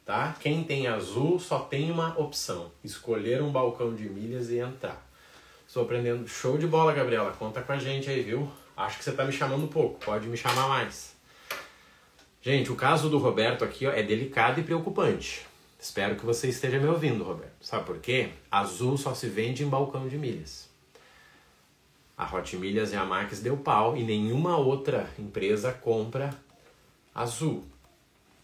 Tá? 0.05 0.37
Quem 0.38 0.62
tem 0.62 0.87
azul 0.87 1.41
só 1.41 1.59
tem 1.59 1.91
uma 1.91 2.17
opção: 2.17 2.71
escolher 2.85 3.43
um 3.43 3.50
balcão 3.50 3.97
de 3.97 4.09
milhas 4.09 4.49
e 4.49 4.59
entrar. 4.59 5.05
Estou 5.67 5.83
aprendendo. 5.83 6.29
Show 6.29 6.57
de 6.57 6.69
bola, 6.69 6.93
Gabriela. 6.93 7.33
Conta 7.33 7.61
com 7.62 7.73
a 7.73 7.79
gente 7.79 8.09
aí, 8.09 8.23
viu? 8.23 8.49
Acho 8.76 8.99
que 8.99 9.03
você 9.03 9.11
está 9.11 9.25
me 9.25 9.33
chamando 9.33 9.67
pouco. 9.67 9.99
Pode 10.05 10.29
me 10.29 10.37
chamar 10.37 10.69
mais. 10.69 11.17
Gente, 12.41 12.71
o 12.71 12.76
caso 12.76 13.11
do 13.11 13.19
Roberto 13.19 13.65
aqui 13.65 13.88
ó, 13.88 13.91
é 13.91 14.05
delicado 14.05 14.61
e 14.61 14.62
preocupante. 14.62 15.45
Espero 15.81 16.15
que 16.15 16.25
você 16.25 16.49
esteja 16.49 16.79
me 16.79 16.87
ouvindo, 16.87 17.25
Roberto. 17.25 17.57
Sabe 17.61 17.85
por 17.85 17.99
quê? 17.99 18.29
Azul 18.49 18.97
só 18.97 19.15
se 19.15 19.26
vende 19.29 19.65
em 19.65 19.69
balcão 19.69 20.07
de 20.07 20.17
milhas. 20.17 20.65
A 22.16 22.35
Hot 22.35 22.56
Milhas 22.56 22.92
e 22.92 22.96
a 22.96 23.04
Max 23.04 23.40
deu 23.40 23.58
pau 23.58 23.96
e 23.96 24.02
nenhuma 24.02 24.56
outra 24.56 25.11
empresa 25.18 25.73
compra 25.73 26.30
azul. 27.14 27.64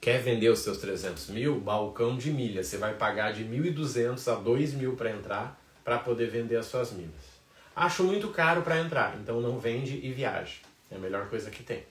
Quer 0.01 0.21
vender 0.21 0.49
os 0.49 0.59
seus 0.59 0.79
300 0.79 1.29
mil? 1.29 1.61
Balcão 1.61 2.19
de 2.19 2.31
milhas. 2.31 2.67
Você 2.67 2.77
vai 2.77 2.95
pagar 2.95 3.33
de 3.33 3.45
1.200 3.45 4.33
a 4.33 4.37
2.000 4.37 4.97
para 4.97 5.11
entrar 5.11 5.61
para 5.85 5.99
poder 5.99 6.29
vender 6.29 6.57
as 6.57 6.67
suas 6.67 6.93
milhas. 6.93 7.41
Acho 7.75 8.05
muito 8.05 8.29
caro 8.29 8.63
para 8.63 8.79
entrar, 8.79 9.17
então 9.19 9.41
não 9.41 9.59
vende 9.59 9.99
e 10.05 10.13
viaje. 10.13 10.61
É 10.91 10.97
a 10.97 10.99
melhor 10.99 11.29
coisa 11.29 11.51
que 11.51 11.63
tem. 11.63 11.85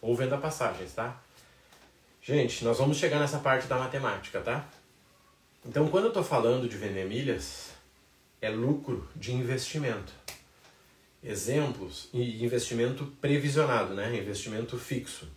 Ou 0.00 0.16
venda 0.16 0.38
passagens, 0.38 0.94
tá? 0.94 1.20
Gente, 2.22 2.64
nós 2.64 2.78
vamos 2.78 2.96
chegar 2.96 3.18
nessa 3.18 3.38
parte 3.38 3.66
da 3.66 3.76
matemática, 3.76 4.40
tá? 4.40 4.64
Então, 5.66 5.88
quando 5.88 6.04
eu 6.04 6.08
estou 6.08 6.24
falando 6.24 6.68
de 6.68 6.76
vender 6.76 7.04
milhas, 7.04 7.72
é 8.40 8.48
lucro 8.48 9.08
de 9.14 9.32
investimento. 9.32 10.21
Exemplos, 11.22 12.08
e 12.12 12.44
investimento 12.44 13.06
previsionado, 13.20 13.94
né? 13.94 14.16
Investimento 14.16 14.76
fixo. 14.76 15.28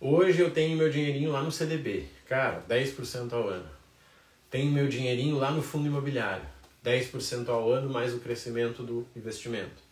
Hoje 0.00 0.40
eu 0.40 0.50
tenho 0.50 0.76
meu 0.76 0.90
dinheirinho 0.90 1.32
lá 1.32 1.42
no 1.42 1.50
CDB, 1.50 2.06
cara, 2.28 2.64
10% 2.68 3.32
ao 3.32 3.48
ano. 3.48 3.68
Tenho 4.50 4.70
meu 4.70 4.88
dinheirinho 4.88 5.38
lá 5.38 5.50
no 5.50 5.62
fundo 5.62 5.86
imobiliário, 5.86 6.44
10% 6.84 7.48
ao 7.48 7.72
ano 7.72 7.90
mais 7.90 8.14
o 8.14 8.20
crescimento 8.20 8.82
do 8.82 9.06
investimento. 9.16 9.82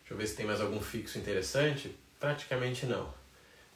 Deixa 0.00 0.14
eu 0.14 0.16
ver 0.16 0.26
se 0.26 0.36
tem 0.36 0.46
mais 0.46 0.60
algum 0.60 0.80
fixo 0.80 1.18
interessante. 1.18 1.94
Praticamente 2.18 2.86
não. 2.86 3.12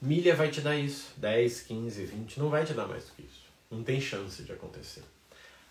Milha 0.00 0.34
vai 0.34 0.50
te 0.50 0.60
dar 0.60 0.76
isso, 0.76 1.12
10, 1.16 1.60
15, 1.60 2.04
20, 2.06 2.40
não 2.40 2.48
vai 2.48 2.64
te 2.64 2.72
dar 2.72 2.86
mais 2.86 3.04
do 3.04 3.12
que 3.12 3.22
isso. 3.22 3.46
Não 3.70 3.84
tem 3.84 4.00
chance 4.00 4.42
de 4.42 4.52
acontecer. 4.52 5.02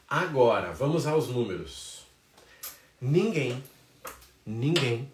Agora, 0.08 0.72
vamos 0.72 1.06
aos 1.06 1.28
números. 1.28 2.06
Ninguém, 3.00 3.62
ninguém, 4.46 5.12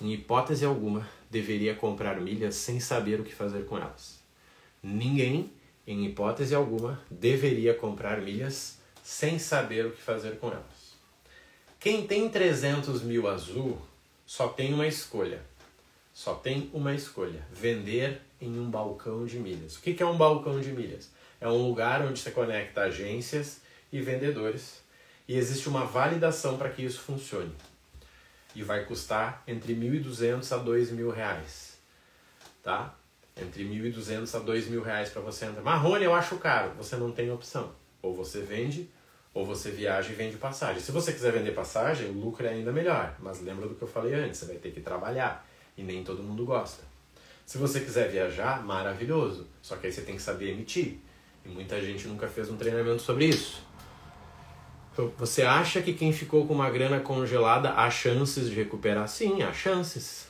em 0.00 0.12
hipótese 0.12 0.64
alguma, 0.64 1.08
deveria 1.30 1.74
comprar 1.74 2.20
milhas 2.20 2.54
sem 2.54 2.80
saber 2.80 3.20
o 3.20 3.24
que 3.24 3.34
fazer 3.34 3.66
com 3.66 3.76
elas. 3.76 4.20
Ninguém, 4.82 5.52
em 5.86 6.06
hipótese 6.06 6.54
alguma, 6.54 7.00
deveria 7.10 7.74
comprar 7.74 8.20
milhas 8.20 8.78
sem 9.02 9.38
saber 9.38 9.86
o 9.86 9.92
que 9.92 10.00
fazer 10.00 10.38
com 10.38 10.48
elas. 10.48 10.94
Quem 11.78 12.06
tem 12.06 12.28
300 12.28 13.02
mil 13.02 13.26
azul 13.28 13.80
só 14.26 14.48
tem 14.48 14.72
uma 14.72 14.86
escolha. 14.86 15.42
Só 16.12 16.34
tem 16.34 16.70
uma 16.72 16.94
escolha: 16.94 17.46
vender 17.52 18.20
em 18.40 18.58
um 18.58 18.70
balcão 18.70 19.24
de 19.24 19.38
milhas. 19.38 19.76
O 19.76 19.80
que 19.80 20.02
é 20.02 20.06
um 20.06 20.16
balcão 20.16 20.60
de 20.60 20.72
milhas? 20.72 21.10
É 21.40 21.48
um 21.48 21.66
lugar 21.66 22.02
onde 22.02 22.20
você 22.20 22.30
conecta 22.30 22.82
agências 22.82 23.60
e 23.92 24.00
vendedores 24.00 24.82
e 25.26 25.36
existe 25.36 25.68
uma 25.68 25.84
validação 25.84 26.58
para 26.58 26.68
que 26.68 26.84
isso 26.84 27.00
funcione. 27.00 27.52
E 28.54 28.62
vai 28.62 28.84
custar 28.84 29.42
entre 29.46 29.74
1.200 29.74 30.52
a 30.52 30.64
2.000 30.64 31.12
reais. 31.12 31.78
Tá? 32.62 32.94
Entre 33.36 33.64
1.200 33.64 34.34
a 34.34 34.44
2.000 34.44 34.82
reais 34.82 35.08
para 35.10 35.22
você 35.22 35.46
entrar. 35.46 35.62
Marrone, 35.62 36.04
eu 36.04 36.14
acho 36.14 36.36
caro. 36.36 36.72
Você 36.76 36.96
não 36.96 37.12
tem 37.12 37.30
opção. 37.30 37.72
Ou 38.02 38.14
você 38.14 38.40
vende, 38.40 38.90
ou 39.32 39.46
você 39.46 39.70
viaja 39.70 40.10
e 40.10 40.14
vende 40.14 40.36
passagem. 40.36 40.82
Se 40.82 40.90
você 40.90 41.12
quiser 41.12 41.32
vender 41.32 41.52
passagem, 41.52 42.08
o 42.08 42.12
lucro 42.12 42.46
é 42.46 42.50
ainda 42.50 42.72
melhor. 42.72 43.14
Mas 43.20 43.40
lembra 43.40 43.68
do 43.68 43.74
que 43.74 43.82
eu 43.82 43.88
falei 43.88 44.14
antes, 44.14 44.40
você 44.40 44.46
vai 44.46 44.56
ter 44.56 44.72
que 44.72 44.80
trabalhar. 44.80 45.46
E 45.76 45.82
nem 45.82 46.02
todo 46.02 46.22
mundo 46.22 46.44
gosta. 46.44 46.82
Se 47.46 47.56
você 47.58 47.80
quiser 47.80 48.08
viajar, 48.08 48.64
maravilhoso. 48.64 49.46
Só 49.62 49.76
que 49.76 49.86
aí 49.86 49.92
você 49.92 50.02
tem 50.02 50.16
que 50.16 50.22
saber 50.22 50.50
emitir. 50.50 50.98
E 51.44 51.48
muita 51.48 51.80
gente 51.80 52.06
nunca 52.06 52.28
fez 52.28 52.50
um 52.50 52.56
treinamento 52.56 53.02
sobre 53.02 53.26
isso. 53.26 53.62
Você 55.18 55.42
acha 55.42 55.82
que 55.82 55.92
quem 55.92 56.12
ficou 56.12 56.46
com 56.46 56.54
uma 56.54 56.70
grana 56.70 57.00
congelada 57.00 57.72
há 57.72 57.90
chances 57.90 58.48
de 58.48 58.54
recuperar? 58.54 59.08
Sim, 59.08 59.42
há 59.42 59.52
chances. 59.52 60.26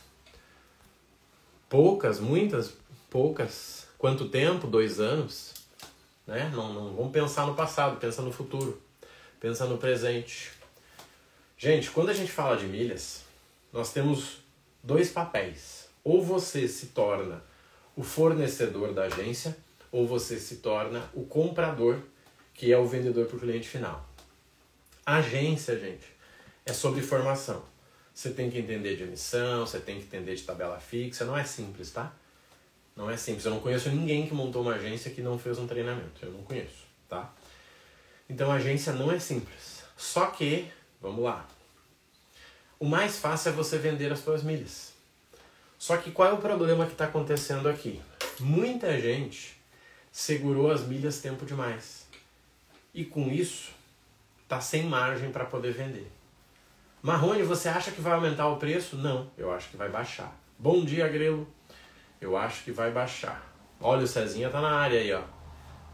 Poucas, 1.68 2.20
muitas, 2.20 2.74
poucas. 3.08 3.86
Quanto 3.98 4.28
tempo? 4.28 4.66
Dois 4.66 5.00
anos? 5.00 5.54
Né? 6.26 6.50
Não, 6.54 6.72
não 6.72 6.94
vamos 6.94 7.12
pensar 7.12 7.46
no 7.46 7.54
passado, 7.54 7.98
pensa 7.98 8.22
no 8.22 8.32
futuro, 8.32 8.80
pensa 9.40 9.66
no 9.66 9.78
presente. 9.78 10.52
Gente, 11.58 11.90
quando 11.90 12.10
a 12.10 12.14
gente 12.14 12.30
fala 12.30 12.56
de 12.56 12.66
milhas, 12.66 13.24
nós 13.72 13.92
temos 13.92 14.38
dois 14.82 15.10
papéis. 15.10 15.88
Ou 16.02 16.22
você 16.22 16.66
se 16.66 16.86
torna 16.86 17.42
o 17.94 18.02
fornecedor 18.02 18.94
da 18.94 19.02
agência, 19.02 19.56
ou 19.92 20.06
você 20.06 20.38
se 20.38 20.56
torna 20.56 21.02
o 21.12 21.24
comprador, 21.24 21.98
que 22.54 22.72
é 22.72 22.78
o 22.78 22.86
vendedor 22.86 23.26
para 23.26 23.36
o 23.36 23.40
cliente 23.40 23.68
final. 23.68 24.08
Agência, 25.10 25.76
gente, 25.76 26.06
é 26.64 26.72
sobre 26.72 27.02
formação. 27.02 27.64
Você 28.14 28.30
tem 28.30 28.48
que 28.48 28.58
entender 28.60 28.94
de 28.94 29.02
emissão, 29.02 29.66
você 29.66 29.80
tem 29.80 29.98
que 29.98 30.04
entender 30.04 30.36
de 30.36 30.44
tabela 30.44 30.78
fixa, 30.78 31.24
não 31.24 31.36
é 31.36 31.42
simples, 31.42 31.90
tá? 31.90 32.12
Não 32.94 33.10
é 33.10 33.16
simples. 33.16 33.44
Eu 33.44 33.50
não 33.50 33.58
conheço 33.58 33.88
ninguém 33.90 34.28
que 34.28 34.32
montou 34.32 34.62
uma 34.62 34.74
agência 34.74 35.10
que 35.10 35.20
não 35.20 35.36
fez 35.36 35.58
um 35.58 35.66
treinamento. 35.66 36.24
Eu 36.24 36.30
não 36.30 36.44
conheço, 36.44 36.86
tá? 37.08 37.32
Então 38.28 38.52
agência 38.52 38.92
não 38.92 39.10
é 39.10 39.18
simples. 39.18 39.82
Só 39.96 40.26
que, 40.26 40.70
vamos 41.00 41.24
lá. 41.24 41.44
O 42.78 42.84
mais 42.84 43.18
fácil 43.18 43.48
é 43.48 43.52
você 43.52 43.78
vender 43.78 44.12
as 44.12 44.20
suas 44.20 44.44
milhas. 44.44 44.92
Só 45.76 45.96
que 45.96 46.12
qual 46.12 46.28
é 46.28 46.32
o 46.32 46.38
problema 46.38 46.86
que 46.86 46.92
está 46.92 47.06
acontecendo 47.06 47.68
aqui? 47.68 48.00
Muita 48.38 49.00
gente 49.00 49.60
segurou 50.12 50.70
as 50.70 50.82
milhas 50.82 51.20
tempo 51.20 51.44
demais. 51.44 52.06
E 52.94 53.04
com 53.04 53.28
isso, 53.28 53.79
está 54.50 54.60
sem 54.60 54.82
margem 54.82 55.30
para 55.30 55.44
poder 55.44 55.72
vender. 55.72 56.10
Marrone, 57.00 57.44
você 57.44 57.68
acha 57.68 57.92
que 57.92 58.00
vai 58.00 58.14
aumentar 58.14 58.48
o 58.48 58.56
preço? 58.56 58.96
Não, 58.96 59.30
eu 59.38 59.52
acho 59.52 59.70
que 59.70 59.76
vai 59.76 59.88
baixar. 59.88 60.36
Bom 60.58 60.84
dia, 60.84 61.06
Grelo. 61.06 61.46
Eu 62.20 62.36
acho 62.36 62.64
que 62.64 62.72
vai 62.72 62.90
baixar. 62.90 63.40
Olha, 63.80 64.02
o 64.02 64.08
Cezinha 64.08 64.50
tá 64.50 64.60
na 64.60 64.72
área 64.72 64.98
aí, 64.98 65.12
ó. 65.12 65.22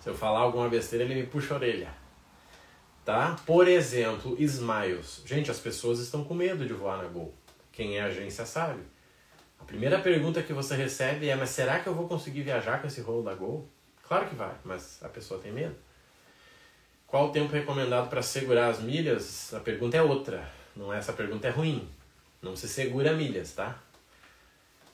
Se 0.00 0.08
eu 0.08 0.14
falar 0.14 0.38
alguma 0.38 0.70
besteira, 0.70 1.04
ele 1.04 1.16
me 1.16 1.26
puxa 1.26 1.52
a 1.52 1.58
orelha. 1.58 1.90
Tá? 3.04 3.36
Por 3.44 3.68
exemplo, 3.68 4.34
Smiles. 4.40 5.22
Gente, 5.26 5.50
as 5.50 5.60
pessoas 5.60 5.98
estão 5.98 6.24
com 6.24 6.32
medo 6.32 6.64
de 6.64 6.72
voar 6.72 6.96
na 6.96 7.08
Gol. 7.08 7.34
Quem 7.70 7.98
é 7.98 8.02
agência 8.04 8.46
sabe. 8.46 8.80
A 9.60 9.64
primeira 9.64 9.98
pergunta 10.00 10.42
que 10.42 10.54
você 10.54 10.74
recebe 10.74 11.28
é: 11.28 11.36
mas 11.36 11.50
será 11.50 11.78
que 11.78 11.86
eu 11.86 11.94
vou 11.94 12.08
conseguir 12.08 12.40
viajar 12.40 12.80
com 12.80 12.86
esse 12.86 13.02
rolo 13.02 13.22
da 13.22 13.34
Gol? 13.34 13.68
Claro 14.02 14.26
que 14.26 14.34
vai, 14.34 14.54
mas 14.64 14.98
a 15.02 15.10
pessoa 15.10 15.38
tem 15.38 15.52
medo. 15.52 15.76
Qual 17.06 17.28
o 17.28 17.32
tempo 17.32 17.52
recomendado 17.52 18.08
para 18.08 18.20
segurar 18.20 18.68
as 18.68 18.80
milhas? 18.80 19.54
A 19.54 19.60
pergunta 19.60 19.96
é 19.96 20.02
outra. 20.02 20.50
Não 20.74 20.92
é 20.92 20.98
essa 20.98 21.12
pergunta 21.12 21.46
é 21.46 21.50
ruim. 21.50 21.88
Não 22.42 22.56
se 22.56 22.68
segura 22.68 23.12
milhas, 23.12 23.52
tá? 23.52 23.78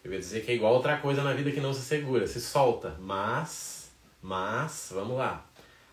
Eu 0.05 0.13
ia 0.13 0.19
dizer 0.19 0.45
que 0.45 0.53
é 0.53 0.55
igual 0.55 0.75
outra 0.75 0.99
coisa 0.99 1.23
na 1.23 1.33
vida 1.33 1.51
que 1.51 1.61
não 1.61 1.73
se 1.73 1.81
segura, 1.81 2.27
se 2.27 2.41
solta. 2.41 2.97
Mas, 3.01 3.91
mas, 4.21 4.91
vamos 4.93 5.17
lá. 5.17 5.47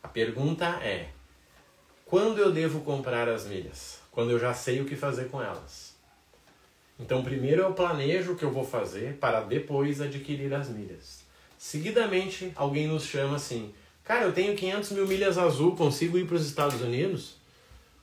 A 0.03 0.07
pergunta 0.07 0.65
é: 0.83 1.09
quando 2.05 2.39
eu 2.39 2.51
devo 2.51 2.81
comprar 2.81 3.29
as 3.29 3.45
milhas? 3.45 3.99
Quando 4.11 4.31
eu 4.31 4.39
já 4.39 4.53
sei 4.53 4.81
o 4.81 4.85
que 4.85 4.95
fazer 4.95 5.29
com 5.29 5.41
elas. 5.41 5.95
Então, 6.99 7.23
primeiro 7.23 7.61
eu 7.61 7.73
planejo 7.73 8.33
o 8.33 8.35
que 8.35 8.43
eu 8.43 8.51
vou 8.51 8.65
fazer 8.65 9.15
para 9.17 9.39
depois 9.41 10.01
adquirir 10.01 10.53
as 10.53 10.67
milhas. 10.67 11.23
Seguidamente, 11.57 12.51
alguém 12.55 12.87
nos 12.87 13.05
chama 13.05 13.37
assim: 13.37 13.73
Cara, 14.09 14.25
eu 14.25 14.33
tenho 14.33 14.55
500 14.55 14.91
mil 14.93 15.05
milhas 15.05 15.37
azul, 15.37 15.75
consigo 15.75 16.17
ir 16.17 16.25
para 16.25 16.35
os 16.35 16.43
Estados 16.43 16.81
Unidos? 16.81 17.35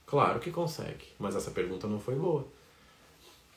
Claro 0.07 0.39
que 0.39 0.53
consegue, 0.53 1.05
mas 1.19 1.35
essa 1.35 1.51
pergunta 1.51 1.89
não 1.89 1.99
foi 1.99 2.15
boa. 2.15 2.47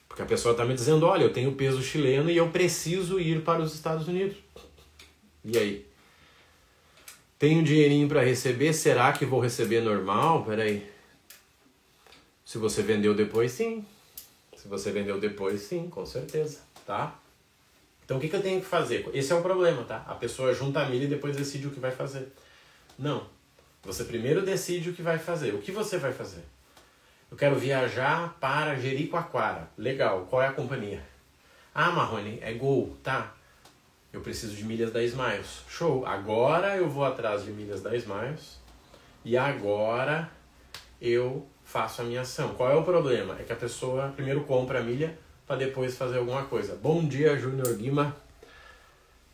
Porque 0.08 0.24
a 0.24 0.26
pessoa 0.26 0.54
está 0.54 0.66
me 0.66 0.74
dizendo: 0.74 1.06
olha, 1.06 1.22
eu 1.22 1.32
tenho 1.32 1.52
peso 1.52 1.80
chileno 1.84 2.28
e 2.28 2.36
eu 2.36 2.50
preciso 2.50 3.20
ir 3.20 3.44
para 3.44 3.62
os 3.62 3.76
Estados 3.76 4.08
Unidos. 4.08 4.36
E 5.46 5.60
aí? 5.60 5.86
Tenho 7.38 7.64
dinheirinho 7.64 8.08
para 8.08 8.24
receber? 8.24 8.74
Será 8.74 9.14
que 9.14 9.28
vou 9.28 9.40
receber 9.40 9.82
normal? 9.82 10.44
Peraí. 10.44 10.90
Se 12.44 12.58
você 12.58 12.82
vendeu 12.82 13.14
depois, 13.14 13.52
sim. 13.52 13.86
Se 14.58 14.68
você 14.68 14.92
vendeu 14.92 15.20
depois, 15.20 15.62
sim, 15.62 15.88
com 15.88 16.04
certeza, 16.04 16.62
tá? 16.84 17.19
Então 18.10 18.18
o 18.18 18.20
que, 18.20 18.28
que 18.28 18.36
eu 18.36 18.42
tenho 18.42 18.60
que 18.60 18.66
fazer? 18.66 19.08
Esse 19.14 19.32
é 19.32 19.36
o 19.36 19.42
problema, 19.44 19.84
tá? 19.84 20.04
A 20.08 20.16
pessoa 20.16 20.52
junta 20.52 20.80
a 20.80 20.86
milha 20.88 21.04
e 21.04 21.08
depois 21.08 21.38
decide 21.38 21.68
o 21.68 21.70
que 21.70 21.80
vai 21.80 21.92
fazer. 21.92 22.28
Não. 22.98 23.28
Você 23.84 24.04
primeiro 24.04 24.42
decide 24.42 24.90
o 24.90 24.94
que 24.94 25.04
vai 25.04 25.20
fazer. 25.20 25.54
O 25.54 25.60
que 25.60 25.72
você 25.72 26.00
vai 26.00 26.12
fazer? 26.12 26.42
Eu 27.30 27.38
quero 27.38 27.56
viajar 27.58 28.36
para 28.40 28.74
Jericoacoara. 28.74 29.70
Legal. 29.78 30.26
Qual 30.28 30.42
é 30.42 30.48
a 30.48 30.52
companhia? 30.52 31.04
Ah, 31.72 31.92
Marrone, 31.92 32.40
é 32.42 32.52
Gol, 32.54 32.98
tá? 33.04 33.32
Eu 34.12 34.22
preciso 34.22 34.56
de 34.56 34.64
milhas 34.64 34.92
da 34.92 35.04
Smiles. 35.04 35.62
Show. 35.70 36.04
Agora 36.04 36.76
eu 36.78 36.90
vou 36.90 37.06
atrás 37.06 37.46
de 37.46 37.52
milhas 37.52 37.84
da 37.84 37.96
Smiles. 37.96 38.60
E 39.24 39.38
agora 39.38 40.32
eu 41.00 41.48
faço 41.64 42.02
a 42.02 42.06
minha 42.06 42.22
ação. 42.22 42.56
Qual 42.56 42.72
é 42.72 42.76
o 42.76 42.82
problema? 42.82 43.38
É 43.40 43.44
que 43.44 43.54
a 43.54 43.56
pessoa 43.56 44.12
primeiro 44.16 44.46
compra 44.46 44.80
a 44.80 44.82
milha 44.82 45.16
para 45.50 45.58
depois 45.58 45.98
fazer 45.98 46.20
alguma 46.20 46.46
coisa. 46.46 46.76
Bom 46.76 47.04
dia, 47.08 47.36
Júnior 47.36 47.76
Guima. 47.76 48.16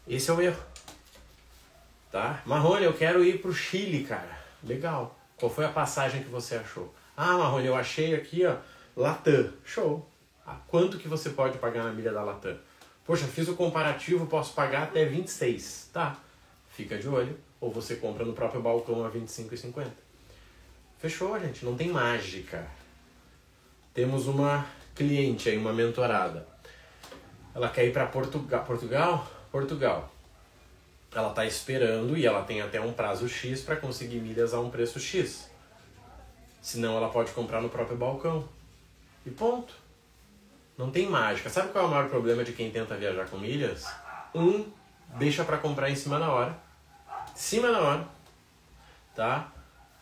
Esse 0.07 0.31
é 0.31 0.33
o 0.33 0.41
erro. 0.41 0.63
Tá? 2.09 2.41
Marrone, 2.45 2.85
eu 2.85 2.93
quero 2.93 3.21
ir 3.21 3.41
pro 3.41 3.53
Chile, 3.53 4.05
cara. 4.05 4.39
Legal. 4.63 5.13
Qual 5.35 5.51
foi 5.51 5.65
a 5.65 5.69
passagem 5.69 6.23
que 6.23 6.29
você 6.29 6.55
achou? 6.55 6.95
Ah, 7.17 7.37
Marrone, 7.37 7.67
eu 7.67 7.75
achei 7.75 8.15
aqui, 8.15 8.45
ó, 8.45 8.55
Latam. 8.95 9.51
Show. 9.65 10.07
Ah, 10.47 10.55
quanto 10.69 10.97
que 10.97 11.09
você 11.09 11.31
pode 11.31 11.57
pagar 11.57 11.83
na 11.83 11.91
milha 11.91 12.13
da 12.13 12.23
Latam? 12.23 12.57
Poxa, 13.03 13.25
fiz 13.27 13.49
o 13.49 13.55
comparativo, 13.55 14.25
posso 14.25 14.53
pagar 14.53 14.83
até 14.83 15.03
26. 15.03 15.89
Tá. 15.91 16.17
Fica 16.69 16.97
de 16.97 17.09
olho. 17.09 17.37
Ou 17.59 17.69
você 17.69 17.97
compra 17.97 18.23
no 18.23 18.31
próprio 18.31 18.61
balcão 18.61 19.05
a 19.05 19.11
25,50. 19.11 19.87
Fechou, 20.97 21.37
gente. 21.41 21.65
Não 21.65 21.75
tem 21.75 21.89
mágica. 21.89 22.65
Temos 23.93 24.27
uma 24.27 24.65
cliente 24.95 25.49
aí, 25.49 25.57
uma 25.57 25.73
mentorada. 25.73 26.47
Ela 27.53 27.69
quer 27.69 27.85
ir 27.85 27.93
para 27.93 28.05
Portugal, 28.07 28.63
Portugal, 28.63 29.27
Portugal. 29.51 30.11
ela 31.13 31.29
está 31.29 31.45
esperando 31.45 32.17
e 32.17 32.25
ela 32.25 32.43
tem 32.43 32.61
até 32.61 32.81
um 32.81 32.91
prazo 32.91 33.29
X 33.29 33.61
para 33.61 33.75
conseguir 33.75 34.19
milhas 34.19 34.53
a 34.53 34.59
um 34.59 34.69
preço 34.69 34.99
X. 34.99 35.49
Senão 36.61 36.97
ela 36.97 37.09
pode 37.09 37.31
comprar 37.31 37.61
no 37.61 37.69
próprio 37.69 37.97
balcão. 37.97 38.47
E 39.25 39.29
ponto. 39.29 39.73
Não 40.77 40.91
tem 40.91 41.07
mágica. 41.07 41.49
Sabe 41.49 41.71
qual 41.71 41.85
é 41.85 41.87
o 41.87 41.91
maior 41.91 42.09
problema 42.09 42.43
de 42.43 42.51
quem 42.51 42.69
tenta 42.69 42.97
viajar 42.97 43.27
com 43.29 43.37
milhas? 43.37 43.85
Um, 44.33 44.65
deixa 45.17 45.45
para 45.45 45.57
comprar 45.57 45.89
em 45.89 45.95
cima 45.95 46.19
da 46.19 46.29
hora. 46.29 46.57
Cima 47.33 47.71
da 47.71 47.79
hora. 47.79 48.07
Tá? 49.15 49.51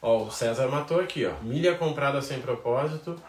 Ó, 0.02 0.24
o 0.24 0.32
César 0.32 0.68
matou 0.68 1.00
aqui, 1.00 1.26
ó. 1.26 1.34
Milha 1.44 1.78
comprada 1.78 2.22
sem 2.22 2.42
propósito, 2.42 3.22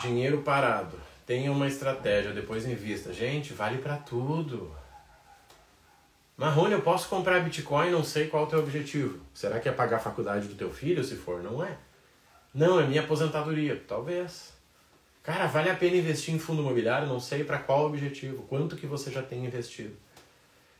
dinheiro 0.00 0.42
parado. 0.42 0.98
Tenha 1.26 1.52
uma 1.52 1.66
estratégia, 1.66 2.32
depois 2.32 2.66
invista. 2.66 3.12
Gente, 3.12 3.52
vale 3.52 3.78
para 3.78 3.96
tudo. 3.96 4.74
Marrone, 6.36 6.72
eu 6.72 6.82
posso 6.82 7.08
comprar 7.08 7.40
Bitcoin, 7.40 7.90
não 7.90 8.04
sei 8.04 8.28
qual 8.28 8.44
é 8.44 8.46
o 8.46 8.48
teu 8.48 8.58
objetivo. 8.60 9.20
Será 9.34 9.58
que 9.58 9.68
é 9.68 9.72
pagar 9.72 9.96
a 9.96 10.00
faculdade 10.00 10.46
do 10.46 10.54
teu 10.54 10.70
filho? 10.70 11.02
Se 11.02 11.16
for, 11.16 11.42
não 11.42 11.64
é. 11.64 11.76
Não, 12.54 12.80
é 12.80 12.86
minha 12.86 13.02
aposentadoria. 13.02 13.82
Talvez. 13.86 14.52
Cara, 15.22 15.46
vale 15.46 15.68
a 15.68 15.74
pena 15.74 15.96
investir 15.96 16.34
em 16.34 16.38
fundo 16.38 16.62
imobiliário? 16.62 17.08
Não 17.08 17.20
sei 17.20 17.44
para 17.44 17.58
qual 17.58 17.86
objetivo. 17.86 18.44
Quanto 18.44 18.76
que 18.76 18.86
você 18.86 19.10
já 19.10 19.20
tem 19.22 19.44
investido? 19.44 19.94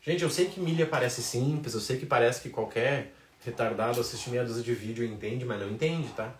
Gente, 0.01 0.23
eu 0.23 0.29
sei 0.29 0.45
que 0.45 0.59
milha 0.59 0.85
parece 0.85 1.21
simples, 1.21 1.73
eu 1.73 1.79
sei 1.81 1.97
que 1.97 2.05
parece 2.05 2.41
que 2.41 2.49
qualquer 2.49 3.13
retardado 3.45 3.99
assiste 3.99 4.29
meia 4.29 4.43
dúzia 4.43 4.63
de 4.63 4.73
vídeo 4.73 5.05
entende, 5.05 5.45
mas 5.45 5.59
não 5.59 5.69
entende, 5.69 6.07
tá? 6.09 6.33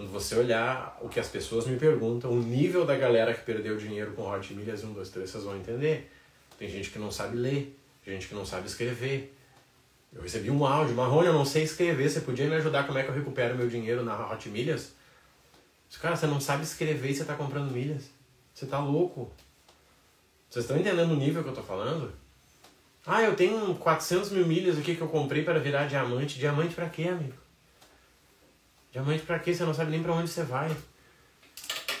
Quando 0.00 0.12
você 0.12 0.34
olhar 0.34 0.98
o 1.02 1.10
que 1.10 1.20
as 1.20 1.28
pessoas 1.28 1.66
me 1.66 1.76
perguntam, 1.78 2.30
o 2.30 2.42
nível 2.42 2.86
da 2.86 2.96
galera 2.96 3.34
que 3.34 3.42
perdeu 3.42 3.76
dinheiro 3.76 4.12
com 4.12 4.26
Hot 4.26 4.54
Milhas 4.54 4.82
1, 4.82 4.94
2, 4.94 5.10
3, 5.10 5.28
vocês 5.28 5.44
vão 5.44 5.54
entender. 5.54 6.10
Tem 6.58 6.70
gente 6.70 6.88
que 6.88 6.98
não 6.98 7.10
sabe 7.10 7.36
ler 7.36 7.78
gente 8.06 8.26
que 8.26 8.34
não 8.34 8.46
sabe 8.46 8.66
escrever. 8.66 9.36
Eu 10.10 10.22
recebi 10.22 10.50
um 10.50 10.64
áudio, 10.64 10.96
Marrone, 10.96 11.26
eu 11.26 11.34
não 11.34 11.44
sei 11.44 11.64
escrever, 11.64 12.08
você 12.08 12.22
podia 12.22 12.48
me 12.48 12.54
ajudar 12.54 12.86
como 12.86 12.98
é 12.98 13.02
que 13.02 13.10
eu 13.10 13.14
recupero 13.14 13.54
meu 13.54 13.68
dinheiro 13.68 14.02
na 14.02 14.32
Hot 14.32 14.48
Milhas? 14.48 14.94
Cara, 16.00 16.16
você 16.16 16.26
não 16.26 16.40
sabe 16.40 16.62
escrever 16.62 17.10
e 17.10 17.14
você 17.14 17.20
está 17.20 17.34
comprando 17.34 17.70
milhas. 17.70 18.08
Você 18.54 18.64
está 18.64 18.78
louco. 18.78 19.30
Vocês 20.48 20.64
estão 20.64 20.78
entendendo 20.78 21.10
o 21.10 21.16
nível 21.16 21.42
que 21.42 21.50
eu 21.50 21.52
estou 21.52 21.66
falando? 21.66 22.10
Ah, 23.06 23.20
eu 23.20 23.36
tenho 23.36 23.74
400 23.74 24.30
mil 24.30 24.46
milhas 24.46 24.78
aqui 24.78 24.96
que 24.96 25.02
eu 25.02 25.08
comprei 25.08 25.44
para 25.44 25.58
virar 25.58 25.84
diamante. 25.84 26.38
Diamante 26.38 26.74
para 26.74 26.88
quê, 26.88 27.08
amigo? 27.08 27.49
Diamante 28.92 29.22
para 29.22 29.38
quê? 29.38 29.54
Você 29.54 29.64
não 29.64 29.74
sabe 29.74 29.90
nem 29.90 30.02
para 30.02 30.12
onde 30.12 30.28
você 30.28 30.42
vai. 30.42 30.74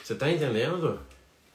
Você 0.02 0.12
está 0.12 0.30
entendendo? 0.30 1.00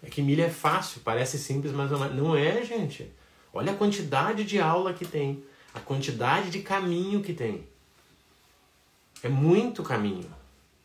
É 0.02 0.10
que 0.10 0.22
milha 0.22 0.46
é 0.46 0.50
fácil, 0.50 1.02
parece 1.04 1.38
simples, 1.38 1.74
mas 1.74 1.92
não 1.92 2.36
é, 2.36 2.64
gente. 2.64 3.12
Olha 3.54 3.72
a 3.72 3.76
quantidade 3.76 4.44
de 4.44 4.60
aula 4.60 4.94
que 4.94 5.06
tem, 5.06 5.44
a 5.74 5.80
quantidade 5.80 6.50
de 6.50 6.60
caminho 6.60 7.22
que 7.22 7.34
tem. 7.34 7.68
É 9.24 9.30
muito 9.30 9.82
caminho. 9.82 10.30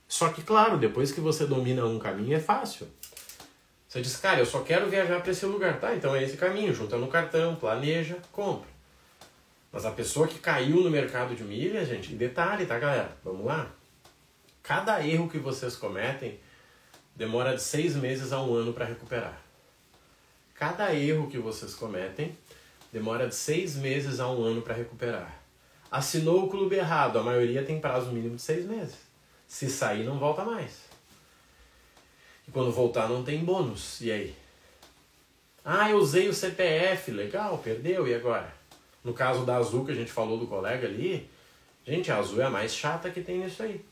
Só 0.09 0.31
que, 0.31 0.43
claro, 0.43 0.79
depois 0.79 1.13
que 1.13 1.21
você 1.21 1.47
domina 1.47 1.85
um 1.85 1.99
caminho 1.99 2.37
é 2.37 2.41
fácil. 2.41 2.89
Você 3.87 4.01
diz, 4.01 4.17
cara, 4.17 4.39
eu 4.39 4.47
só 4.47 4.61
quero 4.61 4.89
viajar 4.89 5.21
para 5.21 5.31
esse 5.31 5.45
lugar. 5.47 5.79
Tá, 5.79 5.95
então 5.95 6.15
é 6.15 6.23
esse 6.23 6.37
caminho. 6.37 6.75
Junta 6.75 6.97
no 6.97 7.09
cartão, 7.09 7.57
planeja, 7.57 8.19
compra. 8.33 8.69
Mas 9.73 9.85
a 9.85 9.91
pessoa 9.91 10.27
que 10.27 10.39
caiu 10.39 10.83
no 10.83 10.91
mercado 10.91 11.35
de 11.35 11.45
milhas, 11.45 11.89
gente, 11.89 12.15
detalhe, 12.15 12.67
tá, 12.67 12.79
galera? 12.79 13.17
Vamos 13.25 13.45
lá? 13.45 13.71
Cada 14.63 15.05
erro 15.05 15.29
que 15.29 15.39
vocês 15.39 15.77
cometem 15.77 16.39
demora 17.15 17.55
de 17.55 17.63
seis 17.63 17.97
meses 17.97 18.33
a 18.33 18.43
um 18.43 18.55
ano 18.55 18.73
para 18.73 18.85
recuperar. 18.85 19.41
Cada 20.55 20.95
erro 20.95 21.29
que 21.29 21.39
vocês 21.39 21.75
cometem 21.75 22.37
demora 22.93 23.27
de 23.27 23.35
seis 23.35 23.77
meses 23.77 24.21
a 24.21 24.31
um 24.31 24.43
ano 24.43 24.63
para 24.63 24.75
recuperar. 24.75 25.41
Assinou 25.91 26.45
o 26.45 26.49
clube 26.49 26.77
errado, 26.77 27.19
a 27.19 27.23
maioria 27.23 27.65
tem 27.65 27.81
prazo 27.81 28.13
mínimo 28.13 28.37
de 28.37 28.43
seis 28.43 28.65
meses. 28.65 28.97
Se 29.47 29.69
sair, 29.69 30.05
não 30.05 30.19
volta 30.19 30.45
mais. 30.45 30.83
E 32.47 32.51
quando 32.51 32.71
voltar, 32.71 33.09
não 33.09 33.25
tem 33.25 33.45
bônus. 33.45 34.01
E 34.01 34.13
aí? 34.13 34.37
Ah, 35.65 35.91
eu 35.91 35.99
usei 35.99 36.29
o 36.29 36.35
CPF, 36.35 37.11
legal, 37.11 37.59
perdeu, 37.59 38.07
e 38.07 38.15
agora? 38.15 38.55
No 39.03 39.13
caso 39.13 39.45
da 39.45 39.57
Azul, 39.57 39.85
que 39.85 39.93
a 39.93 39.95
gente 39.95 40.13
falou 40.13 40.39
do 40.39 40.47
colega 40.47 40.87
ali, 40.87 41.29
gente, 41.87 42.11
a 42.11 42.19
Azul 42.19 42.41
é 42.41 42.45
a 42.45 42.51
mais 42.51 42.75
chata 42.75 43.11
que 43.11 43.21
tem 43.21 43.39
nisso 43.39 43.63
aí. 43.63 43.85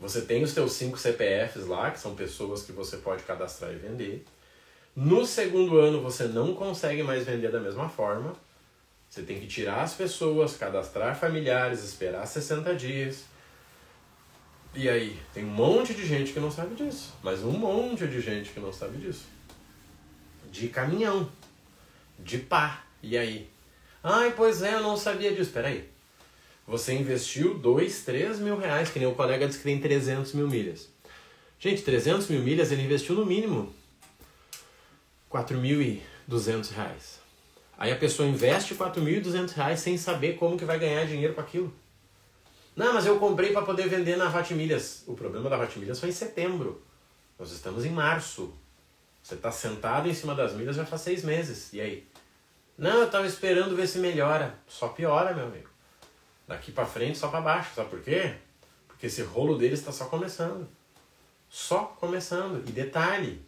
Você 0.00 0.22
tem 0.22 0.42
os 0.42 0.54
teus 0.54 0.72
cinco 0.72 0.98
CPFs 0.98 1.66
lá, 1.66 1.90
que 1.90 2.00
são 2.00 2.14
pessoas 2.14 2.62
que 2.62 2.72
você 2.72 2.96
pode 2.96 3.22
cadastrar 3.22 3.70
e 3.70 3.76
vender. 3.76 4.24
No 4.96 5.26
segundo 5.26 5.78
ano 5.78 6.00
você 6.00 6.24
não 6.24 6.54
consegue 6.54 7.02
mais 7.02 7.26
vender 7.26 7.52
da 7.52 7.60
mesma 7.60 7.86
forma. 7.86 8.32
Você 9.10 9.22
tem 9.22 9.38
que 9.38 9.46
tirar 9.46 9.82
as 9.82 9.92
pessoas, 9.92 10.56
cadastrar 10.56 11.14
familiares, 11.14 11.84
esperar 11.84 12.26
60 12.26 12.74
dias. 12.74 13.24
E 14.74 14.88
aí, 14.88 15.20
tem 15.34 15.44
um 15.44 15.50
monte 15.50 15.92
de 15.92 16.06
gente 16.06 16.32
que 16.32 16.40
não 16.40 16.50
sabe 16.50 16.74
disso. 16.74 17.12
Mas 17.22 17.42
um 17.42 17.52
monte 17.52 18.06
de 18.06 18.22
gente 18.22 18.52
que 18.52 18.60
não 18.60 18.72
sabe 18.72 18.96
disso. 18.96 19.24
De 20.50 20.68
caminhão. 20.68 21.30
De 22.18 22.38
pá. 22.38 22.84
E 23.02 23.18
aí? 23.18 23.50
Ai, 24.02 24.32
pois 24.34 24.62
é, 24.62 24.74
eu 24.74 24.82
não 24.82 24.96
sabia 24.96 25.34
disso. 25.34 25.50
Peraí. 25.50 25.90
Você 26.70 26.94
investiu 26.94 27.54
2, 27.54 28.04
3 28.04 28.38
mil 28.38 28.56
reais, 28.56 28.90
que 28.90 29.00
nem 29.00 29.08
o 29.08 29.14
colega 29.16 29.44
disse 29.44 29.58
que 29.58 29.64
tem 29.64 29.80
300 29.80 30.32
mil 30.34 30.46
milhas. 30.46 30.88
Gente, 31.58 31.82
300 31.82 32.28
mil 32.28 32.40
milhas 32.42 32.70
ele 32.70 32.82
investiu 32.82 33.16
no 33.16 33.26
mínimo 33.26 33.74
4.200 35.28 36.70
reais. 36.70 37.18
Aí 37.76 37.90
a 37.90 37.96
pessoa 37.96 38.28
investe 38.28 38.76
4.200 38.76 39.50
reais 39.50 39.80
sem 39.80 39.98
saber 39.98 40.36
como 40.36 40.56
que 40.56 40.64
vai 40.64 40.78
ganhar 40.78 41.04
dinheiro 41.06 41.34
com 41.34 41.40
aquilo. 41.40 41.74
Não, 42.76 42.94
mas 42.94 43.04
eu 43.04 43.18
comprei 43.18 43.52
para 43.52 43.62
poder 43.62 43.88
vender 43.88 44.16
na 44.16 44.28
Hot 44.32 44.54
Milhas. 44.54 45.02
O 45.08 45.14
problema 45.14 45.50
da 45.50 45.58
Hot 45.58 45.76
Milhas 45.76 45.98
foi 45.98 46.10
em 46.10 46.12
setembro. 46.12 46.80
Nós 47.36 47.50
estamos 47.50 47.84
em 47.84 47.90
março. 47.90 48.54
Você 49.20 49.34
está 49.34 49.50
sentado 49.50 50.08
em 50.08 50.14
cima 50.14 50.36
das 50.36 50.52
milhas 50.52 50.76
já 50.76 50.86
faz 50.86 51.02
seis 51.02 51.24
meses. 51.24 51.72
E 51.72 51.80
aí? 51.80 52.06
Não, 52.78 52.98
eu 52.98 53.06
estava 53.06 53.26
esperando 53.26 53.74
ver 53.74 53.88
se 53.88 53.98
melhora. 53.98 54.54
Só 54.68 54.86
piora, 54.86 55.34
meu 55.34 55.46
amigo. 55.46 55.69
Daqui 56.50 56.72
para 56.72 56.84
frente, 56.84 57.16
só 57.16 57.28
para 57.28 57.40
baixo. 57.40 57.76
Sabe 57.76 57.90
por 57.90 58.00
quê? 58.00 58.34
Porque 58.88 59.06
esse 59.06 59.22
rolo 59.22 59.56
deles 59.56 59.78
está 59.78 59.92
só 59.92 60.06
começando. 60.06 60.66
Só 61.48 61.84
começando. 62.00 62.68
E 62.68 62.72
detalhe, 62.72 63.40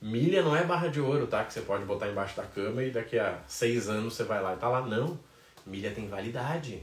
Milha 0.00 0.42
não 0.42 0.56
é 0.56 0.64
barra 0.64 0.88
de 0.88 0.98
ouro, 0.98 1.26
tá? 1.26 1.44
Que 1.44 1.52
você 1.52 1.60
pode 1.60 1.84
botar 1.84 2.08
embaixo 2.08 2.34
da 2.34 2.44
cama 2.44 2.82
e 2.82 2.90
daqui 2.90 3.18
a 3.18 3.38
seis 3.46 3.86
anos 3.86 4.14
você 4.14 4.24
vai 4.24 4.42
lá 4.42 4.54
e 4.54 4.56
tá 4.56 4.66
lá. 4.66 4.80
Não. 4.80 5.20
Milha 5.66 5.90
tem 5.90 6.08
validade. 6.08 6.82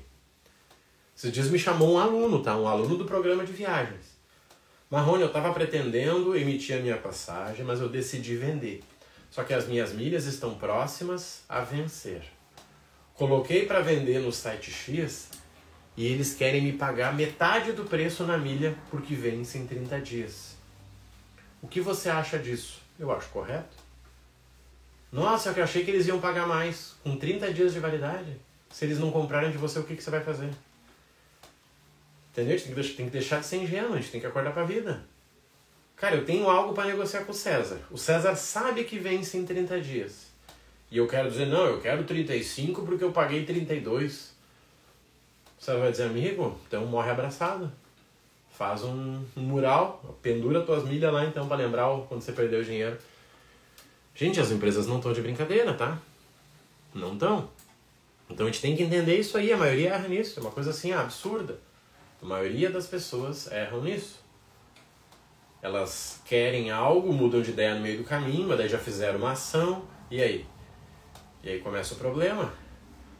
Esses 1.18 1.32
dias 1.32 1.50
me 1.50 1.58
chamou 1.58 1.96
um 1.96 1.98
aluno, 1.98 2.44
tá? 2.44 2.56
Um 2.56 2.68
aluno 2.68 2.96
do 2.96 3.06
programa 3.06 3.44
de 3.44 3.52
viagens. 3.52 4.20
Marrone, 4.88 5.24
eu 5.24 5.30
estava 5.30 5.52
pretendendo 5.52 6.38
emitir 6.38 6.78
a 6.78 6.80
minha 6.80 6.98
passagem, 6.98 7.66
mas 7.66 7.82
eu 7.82 7.90
decidi 7.90 8.36
vender. 8.36 8.84
Só 9.32 9.44
que 9.44 9.56
as 9.56 9.68
minhas 9.68 9.94
milhas 9.94 10.28
estão 10.28 10.54
próximas 10.54 11.44
a 11.50 11.62
vencer. 11.62 12.22
Coloquei 13.16 13.66
para 13.66 13.82
vender 13.82 14.20
no 14.20 14.32
site 14.32 14.70
X 14.70 15.39
e 16.00 16.06
eles 16.06 16.34
querem 16.34 16.62
me 16.62 16.72
pagar 16.72 17.14
metade 17.14 17.74
do 17.74 17.84
preço 17.84 18.24
na 18.24 18.38
milha 18.38 18.74
porque 18.90 19.14
vence 19.14 19.58
em 19.58 19.68
30 19.68 20.00
dias. 20.00 20.56
O 21.62 21.68
que 21.68 21.82
você 21.82 22.08
acha 22.08 22.40
disso? 22.40 22.82
Eu 22.98 23.12
acho 23.12 23.28
correto. 23.28 23.76
Nossa, 25.12 25.50
eu 25.50 25.62
achei 25.62 25.84
que 25.84 25.92
eles 25.92 26.08
iam 26.08 26.22
pagar 26.22 26.48
mais. 26.48 26.96
Com 27.04 27.18
30 27.18 27.52
dias 27.52 27.74
de 27.74 27.82
validade. 27.82 28.38
Se 28.70 28.86
eles 28.86 28.98
não 28.98 29.12
comprarem 29.12 29.52
de 29.52 29.58
você, 29.58 29.78
o 29.78 29.84
que, 29.84 29.94
que 29.94 30.02
você 30.02 30.10
vai 30.10 30.24
fazer? 30.24 30.50
Entendeu? 32.32 32.56
A 32.56 32.58
gente 32.58 32.74
tem 32.74 32.82
que, 32.82 32.94
tem 32.94 33.06
que 33.08 33.12
deixar 33.12 33.42
de 33.42 33.48
ser 33.48 33.58
ingênuo, 33.58 33.96
a 33.96 33.98
gente 33.98 34.10
tem 34.10 34.22
que 34.22 34.28
acordar 34.28 34.54
pra 34.54 34.64
vida. 34.64 35.04
Cara, 35.98 36.16
eu 36.16 36.24
tenho 36.24 36.50
algo 36.50 36.74
para 36.74 36.88
negociar 36.88 37.26
com 37.26 37.34
o 37.34 37.36
César. 37.36 37.82
O 37.92 37.98
César 37.98 38.38
sabe 38.38 38.86
que 38.86 38.98
vence 38.98 39.38
em 39.38 39.46
30 39.46 39.82
dias. 39.82 40.28
E 40.90 40.98
eu 40.98 41.10
quero 41.10 41.30
dizer, 41.30 41.48
não, 41.48 41.66
eu 41.66 41.82
quero 41.82 42.06
35 42.06 42.84
porque 42.84 43.04
eu 43.04 43.12
paguei 43.12 43.44
32. 43.44 44.39
Você 45.60 45.76
vai 45.76 45.92
dizer, 45.92 46.04
amigo, 46.04 46.58
então 46.68 46.86
morre 46.86 47.12
abraçado. 47.12 47.70
Faz 48.50 48.84
um, 48.84 49.24
um 49.36 49.42
mural, 49.42 50.18
pendura 50.22 50.62
tuas 50.62 50.86
milhas 50.86 51.14
lá 51.14 51.26
então 51.26 51.48
para 51.48 51.58
lembrar 51.58 51.88
quando 52.08 52.22
você 52.22 52.32
perdeu 52.32 52.62
o 52.62 52.64
dinheiro. 52.64 52.98
Gente, 54.16 54.40
as 54.40 54.52
empresas 54.52 54.88
não 54.88 54.98
estão 54.98 55.14
de 55.14 55.22
brincadeira, 55.22 55.74
tá? 55.74 55.98
Não 56.94 57.14
estão. 57.14 57.50
Então 58.30 58.46
a 58.48 58.50
gente 58.50 58.62
tem 58.62 58.76
que 58.76 58.84
entender 58.84 59.18
isso 59.18 59.38
aí, 59.38 59.52
a 59.52 59.58
maioria 59.58 59.90
erra 59.90 60.08
nisso, 60.08 60.40
é 60.40 60.42
uma 60.42 60.52
coisa 60.52 60.70
assim 60.70 60.94
absurda. 60.94 61.60
A 62.22 62.26
maioria 62.26 62.70
das 62.70 62.86
pessoas 62.88 63.52
erram 63.52 63.82
nisso. 63.82 64.20
Elas 65.62 66.22
querem 66.26 66.72
algo, 66.72 67.12
mudam 67.12 67.42
de 67.42 67.52
ideia 67.52 67.76
no 67.76 67.82
meio 67.82 67.98
do 67.98 68.04
caminho, 68.04 68.48
mas 68.48 68.58
daí 68.58 68.70
já 68.70 68.78
fizeram 68.78 69.20
uma 69.20 69.32
ação, 69.32 69.84
e 70.10 70.22
aí? 70.22 70.46
E 71.44 71.50
aí 71.50 71.60
começa 71.60 71.94
o 71.94 71.98
problema. 71.98 72.54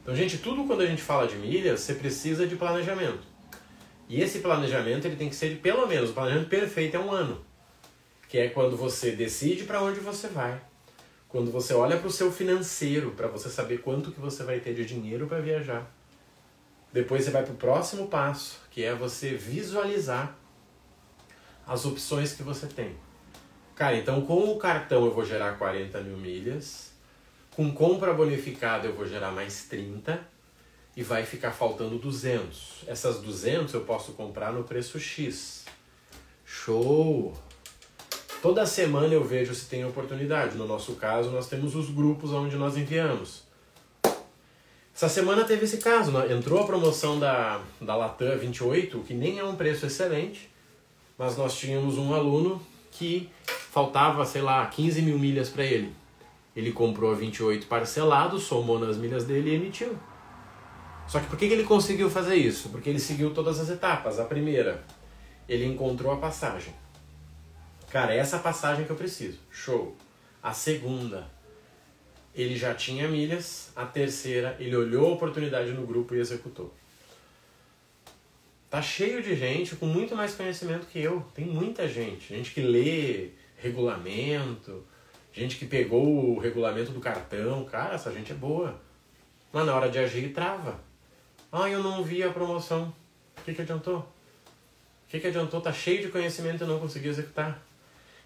Então, 0.02 0.14
gente, 0.14 0.38
tudo 0.38 0.64
quando 0.64 0.80
a 0.80 0.86
gente 0.86 1.02
fala 1.02 1.26
de 1.26 1.36
milhas, 1.36 1.80
você 1.80 1.94
precisa 1.94 2.46
de 2.46 2.56
planejamento. 2.56 3.28
E 4.08 4.20
esse 4.20 4.40
planejamento 4.40 5.06
ele 5.06 5.16
tem 5.16 5.28
que 5.28 5.36
ser 5.36 5.58
pelo 5.58 5.86
menos, 5.86 6.10
o 6.10 6.12
planejamento 6.12 6.48
perfeito 6.48 6.96
é 6.96 7.00
um 7.00 7.12
ano. 7.12 7.44
Que 8.28 8.38
é 8.38 8.48
quando 8.48 8.76
você 8.76 9.12
decide 9.12 9.64
para 9.64 9.82
onde 9.82 10.00
você 10.00 10.28
vai, 10.28 10.60
quando 11.28 11.50
você 11.50 11.74
olha 11.74 11.96
para 11.96 12.08
o 12.08 12.10
seu 12.10 12.32
financeiro, 12.32 13.12
para 13.12 13.28
você 13.28 13.48
saber 13.48 13.82
quanto 13.82 14.10
que 14.10 14.20
você 14.20 14.42
vai 14.42 14.58
ter 14.58 14.74
de 14.74 14.84
dinheiro 14.84 15.26
para 15.26 15.40
viajar. 15.40 15.88
Depois 16.92 17.24
você 17.24 17.30
vai 17.30 17.44
para 17.44 17.52
o 17.52 17.56
próximo 17.56 18.08
passo, 18.08 18.60
que 18.70 18.82
é 18.82 18.94
você 18.94 19.34
visualizar 19.34 20.36
as 21.66 21.84
opções 21.84 22.32
que 22.32 22.42
você 22.42 22.66
tem. 22.66 22.96
Cara, 23.76 23.96
então 23.96 24.22
com 24.22 24.50
o 24.50 24.58
cartão 24.58 25.04
eu 25.04 25.14
vou 25.14 25.24
gerar 25.24 25.56
40 25.56 26.00
mil 26.00 26.16
milhas, 26.16 26.89
com 27.60 27.70
compra 27.72 28.14
bonificada 28.14 28.88
eu 28.88 28.94
vou 28.94 29.06
gerar 29.06 29.32
mais 29.32 29.64
30 29.64 30.18
e 30.96 31.02
vai 31.02 31.26
ficar 31.26 31.50
faltando 31.50 31.98
200. 31.98 32.84
Essas 32.86 33.20
200 33.20 33.74
eu 33.74 33.82
posso 33.82 34.12
comprar 34.12 34.50
no 34.50 34.64
preço 34.64 34.98
X. 34.98 35.66
Show! 36.42 37.36
Toda 38.40 38.64
semana 38.64 39.12
eu 39.12 39.22
vejo 39.22 39.54
se 39.54 39.66
tem 39.66 39.84
oportunidade. 39.84 40.56
No 40.56 40.66
nosso 40.66 40.94
caso, 40.94 41.28
nós 41.28 41.48
temos 41.50 41.76
os 41.76 41.90
grupos 41.90 42.32
onde 42.32 42.56
nós 42.56 42.78
enviamos. 42.78 43.42
Essa 44.94 45.10
semana 45.10 45.44
teve 45.44 45.66
esse 45.66 45.76
caso, 45.76 46.12
né? 46.12 46.32
entrou 46.32 46.62
a 46.62 46.66
promoção 46.66 47.18
da, 47.18 47.60
da 47.78 47.94
Latam 47.94 48.38
28, 48.38 49.00
que 49.00 49.12
nem 49.12 49.38
é 49.38 49.44
um 49.44 49.54
preço 49.54 49.84
excelente, 49.84 50.48
mas 51.18 51.36
nós 51.36 51.54
tínhamos 51.58 51.98
um 51.98 52.14
aluno 52.14 52.58
que 52.90 53.28
faltava, 53.70 54.24
sei 54.24 54.40
lá, 54.40 54.64
15 54.64 55.02
mil 55.02 55.18
milhas 55.18 55.50
para 55.50 55.64
ele. 55.64 55.99
Ele 56.54 56.72
comprou 56.72 57.12
a 57.12 57.14
28 57.14 57.66
parcelado, 57.66 58.38
somou 58.38 58.78
nas 58.78 58.96
milhas 58.96 59.24
dele 59.24 59.50
e 59.50 59.54
emitiu. 59.54 59.96
Só 61.06 61.18
que 61.20 61.26
por 61.26 61.38
que 61.38 61.46
ele 61.46 61.64
conseguiu 61.64 62.08
fazer 62.08 62.36
isso? 62.36 62.68
Porque 62.68 62.88
ele 62.88 63.00
seguiu 63.00 63.32
todas 63.32 63.58
as 63.58 63.68
etapas. 63.68 64.18
A 64.18 64.24
primeira, 64.24 64.84
ele 65.48 65.64
encontrou 65.64 66.12
a 66.12 66.16
passagem. 66.16 66.72
Cara, 67.90 68.14
é 68.14 68.18
essa 68.18 68.38
passagem 68.38 68.84
que 68.84 68.90
eu 68.90 68.96
preciso. 68.96 69.38
Show. 69.50 69.96
A 70.40 70.52
segunda, 70.52 71.28
ele 72.34 72.56
já 72.56 72.74
tinha 72.74 73.08
milhas. 73.08 73.72
A 73.74 73.84
terceira, 73.84 74.56
ele 74.60 74.76
olhou 74.76 75.10
a 75.10 75.14
oportunidade 75.14 75.72
no 75.72 75.84
grupo 75.84 76.14
e 76.14 76.20
executou. 76.20 76.72
Tá 78.70 78.80
cheio 78.80 79.20
de 79.20 79.34
gente 79.34 79.74
com 79.74 79.86
muito 79.86 80.14
mais 80.14 80.34
conhecimento 80.36 80.86
que 80.86 81.00
eu. 81.00 81.26
Tem 81.34 81.44
muita 81.44 81.88
gente. 81.88 82.28
Gente 82.32 82.52
que 82.52 82.60
lê 82.60 83.30
regulamento, 83.56 84.84
gente 85.32 85.56
que 85.56 85.66
pegou 85.66 86.34
o 86.34 86.38
regulamento 86.38 86.92
do 86.92 87.00
cartão. 87.00 87.64
Cara, 87.64 87.94
essa 87.94 88.12
gente 88.12 88.32
é 88.32 88.34
boa. 88.34 88.80
Mas 89.52 89.66
na 89.66 89.74
hora 89.74 89.88
de 89.90 89.98
agir, 89.98 90.32
trava. 90.32 90.80
Ah, 91.50 91.68
eu 91.68 91.82
não 91.82 92.02
vi 92.02 92.22
a 92.22 92.30
promoção. 92.30 92.92
O 93.38 93.42
que, 93.42 93.54
que 93.54 93.62
adiantou? 93.62 93.98
O 93.98 94.04
que, 95.08 95.18
que 95.18 95.26
adiantou? 95.26 95.60
Tá 95.60 95.72
cheio 95.72 96.02
de 96.02 96.08
conhecimento 96.08 96.62
e 96.62 96.66
não 96.66 96.78
consegui 96.78 97.08
executar. 97.08 97.60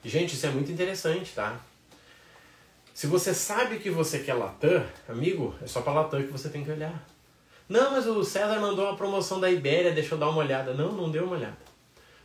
E, 0.04 0.08
gente, 0.08 0.34
isso 0.34 0.46
é 0.46 0.50
muito 0.50 0.70
interessante, 0.70 1.32
tá? 1.34 1.58
Se 2.92 3.06
você 3.06 3.32
sabe 3.32 3.78
que 3.78 3.90
você 3.90 4.18
quer 4.18 4.34
Latam, 4.34 4.84
amigo, 5.08 5.54
é 5.62 5.66
só 5.66 5.80
para 5.80 5.94
Latam 5.94 6.22
que 6.22 6.30
você 6.30 6.48
tem 6.48 6.62
que 6.62 6.70
olhar. 6.70 7.04
Não, 7.68 7.92
mas 7.92 8.06
o 8.06 8.22
César 8.22 8.60
mandou 8.60 8.88
a 8.88 8.96
promoção 8.96 9.40
da 9.40 9.50
Ibéria, 9.50 9.92
deixa 9.92 10.14
eu 10.14 10.18
dar 10.18 10.28
uma 10.28 10.38
olhada. 10.38 10.74
Não, 10.74 10.92
não 10.92 11.10
deu 11.10 11.24
uma 11.24 11.36
olhada. 11.36 11.56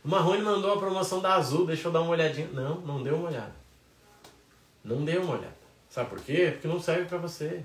O 0.04 0.08
Marrone 0.08 0.42
mandou 0.42 0.74
a 0.74 0.78
promoção 0.78 1.20
da 1.20 1.34
Azul, 1.34 1.66
deixa 1.66 1.88
eu 1.88 1.92
dar 1.92 2.02
uma 2.02 2.10
olhadinha. 2.10 2.48
Não, 2.52 2.80
não 2.82 3.02
deu 3.02 3.16
uma 3.16 3.28
olhada. 3.28 3.59
Não 4.84 5.04
deu 5.04 5.22
uma 5.22 5.34
olhada. 5.34 5.56
Sabe 5.88 6.10
por 6.10 6.20
quê? 6.20 6.50
Porque 6.52 6.68
não 6.68 6.80
serve 6.80 7.04
para 7.04 7.18
você. 7.18 7.64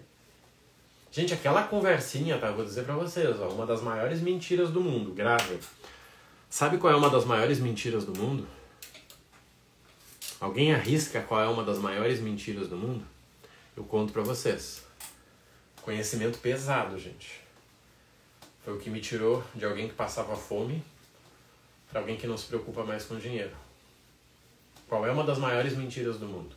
Gente, 1.12 1.34
aquela 1.34 1.64
conversinha, 1.64 2.38
tá? 2.38 2.52
Vou 2.52 2.66
dizer 2.66 2.84
para 2.84 2.96
vocês, 2.96 3.40
ó, 3.40 3.50
uma 3.50 3.66
das 3.66 3.82
maiores 3.82 4.20
mentiras 4.20 4.70
do 4.70 4.82
mundo, 4.82 5.14
grave. 5.14 5.60
Sabe 6.50 6.78
qual 6.78 6.92
é 6.92 6.96
uma 6.96 7.10
das 7.10 7.24
maiores 7.24 7.60
mentiras 7.60 8.04
do 8.04 8.18
mundo? 8.20 8.48
Alguém 10.40 10.74
arrisca 10.74 11.22
qual 11.22 11.42
é 11.42 11.48
uma 11.48 11.64
das 11.64 11.78
maiores 11.78 12.20
mentiras 12.20 12.68
do 12.68 12.76
mundo? 12.76 13.06
Eu 13.78 13.84
conto 13.84 14.12
para 14.12 14.24
vocês. 14.24 14.84
Conhecimento 15.82 16.40
pesado, 16.40 17.00
gente. 17.00 17.40
Foi 18.64 18.74
o 18.74 18.80
que 18.80 18.90
me 18.90 19.00
tirou 19.00 19.44
de 19.54 19.64
alguém 19.64 19.88
que 19.88 19.94
passava 19.94 20.36
fome 20.36 20.84
para 21.90 22.02
alguém 22.02 22.18
que 22.18 22.28
não 22.28 22.38
se 22.38 22.48
preocupa 22.48 22.84
mais 22.84 23.06
com 23.06 23.18
dinheiro. 23.18 23.56
Qual 24.90 25.06
é 25.06 25.12
uma 25.12 25.24
das 25.24 25.38
maiores 25.38 25.78
mentiras 25.78 26.18
do 26.18 26.26
mundo? 26.26 26.56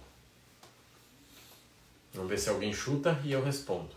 Vamos 2.12 2.30
ver 2.30 2.38
se 2.38 2.48
alguém 2.48 2.72
chuta 2.72 3.20
e 3.24 3.32
eu 3.32 3.42
respondo. 3.42 3.90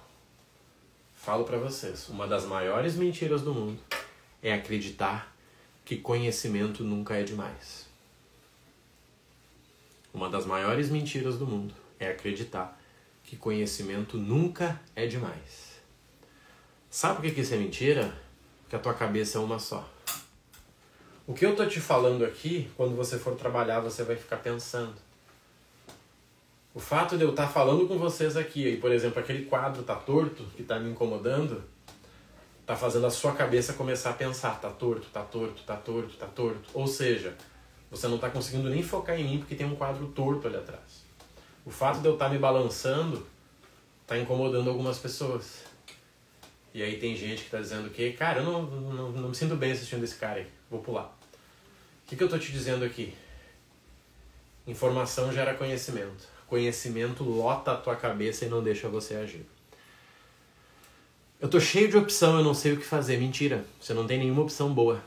Falo 1.16 1.44
para 1.44 1.58
vocês, 1.58 2.10
uma 2.10 2.28
das 2.28 2.46
maiores 2.46 2.96
mentiras 2.96 3.42
do 3.42 3.54
mundo 3.54 3.80
é 4.42 4.54
acreditar 4.54 5.36
que 5.86 5.98
conhecimento 5.98 6.84
nunca 6.84 7.16
é 7.16 7.24
demais. 7.24 7.86
Uma 10.14 10.30
das 10.30 10.46
maiores 10.46 10.90
mentiras 10.90 11.38
do 11.38 11.46
mundo 11.46 11.74
é 12.00 12.10
acreditar 12.10 12.80
que 13.24 13.38
conhecimento 13.38 14.18
nunca 14.18 14.82
é 14.96 15.06
demais. 15.06 15.80
Sabe 16.90 17.22
por 17.22 17.34
que 17.34 17.42
isso 17.42 17.54
é 17.54 17.58
mentira? 17.58 18.14
Porque 18.64 18.76
a 18.76 18.80
tua 18.80 18.94
cabeça 18.94 19.38
é 19.38 19.42
uma 19.42 19.60
só. 19.60 19.90
O 21.26 21.34
que 21.34 21.46
eu 21.46 21.56
tô 21.56 21.66
te 21.66 21.80
falando 21.80 22.26
aqui, 22.26 22.70
quando 22.76 22.96
você 22.96 23.18
for 23.18 23.36
trabalhar, 23.36 23.80
você 23.80 24.04
vai 24.04 24.16
ficar 24.16 24.38
pensando. 24.38 24.96
O 26.74 26.80
fato 26.80 27.18
de 27.18 27.24
eu 27.24 27.32
estar 27.32 27.48
falando 27.48 27.86
com 27.88 27.98
vocês 27.98 28.38
aqui, 28.38 28.66
e 28.66 28.78
por 28.78 28.92
exemplo, 28.92 29.20
aquele 29.20 29.46
quadro 29.46 29.84
tá 29.84 29.96
torto, 29.96 30.44
que 30.56 30.64
tá 30.64 30.80
me 30.80 30.90
incomodando, 30.90 31.62
tá 32.66 32.78
fazendo 32.78 33.06
a 33.06 33.12
sua 33.12 33.34
cabeça 33.34 33.74
começar 33.74 34.12
a 34.12 34.14
pensar, 34.14 34.60
tá 34.62 34.70
torto, 34.70 35.08
tá 35.10 35.22
torto, 35.22 35.62
tá 35.64 35.76
torto, 35.76 36.16
tá 36.16 36.28
torto. 36.28 36.70
Ou 36.74 36.88
seja, 36.88 37.36
você 37.90 38.08
não 38.08 38.18
tá 38.18 38.30
conseguindo 38.30 38.70
nem 38.70 38.82
focar 38.82 39.20
em 39.20 39.26
mim 39.26 39.38
porque 39.40 39.54
tem 39.54 39.68
um 39.68 39.76
quadro 39.76 40.08
torto 40.08 40.48
ali 40.48 40.56
atrás. 40.56 41.04
O 41.66 41.70
fato 41.70 42.00
de 42.00 42.08
eu 42.08 42.14
estar 42.14 42.30
me 42.30 42.38
balançando 42.38 43.28
tá 44.08 44.18
incomodando 44.18 44.70
algumas 44.70 44.98
pessoas. 44.98 45.64
E 46.74 46.82
aí 46.82 46.98
tem 46.98 47.18
gente 47.18 47.44
que 47.44 47.50
tá 47.50 47.60
dizendo 47.60 47.90
que, 47.90 48.14
cara, 48.14 48.40
eu 48.40 48.46
não, 48.46 48.64
não, 48.64 49.12
não 49.12 49.30
me 49.30 49.36
sinto 49.36 49.58
bem 49.58 49.74
assistindo 49.74 50.06
esse 50.06 50.16
cara 50.16 50.40
aí, 50.40 50.48
vou 50.70 50.80
pular. 50.80 51.18
O 52.06 52.10
que, 52.10 52.16
que 52.16 52.24
eu 52.24 52.30
tô 52.30 52.38
te 52.38 52.50
dizendo 52.54 52.86
aqui? 52.86 53.14
Informação 54.66 55.34
gera 55.34 55.54
conhecimento. 55.54 56.30
Conhecimento 56.52 57.24
lota 57.24 57.72
a 57.72 57.78
tua 57.78 57.96
cabeça 57.96 58.44
e 58.44 58.50
não 58.50 58.62
deixa 58.62 58.90
você 58.90 59.16
agir. 59.16 59.46
Eu 61.40 61.48
tô 61.48 61.62
cheio 61.62 61.88
de 61.88 61.96
opção, 61.96 62.40
eu 62.40 62.44
não 62.44 62.54
sei 62.54 62.74
o 62.74 62.78
que 62.78 62.84
fazer. 62.84 63.16
Mentira, 63.16 63.64
você 63.80 63.94
não 63.94 64.06
tem 64.06 64.20
nenhuma 64.20 64.42
opção 64.42 64.74
boa. 64.74 65.02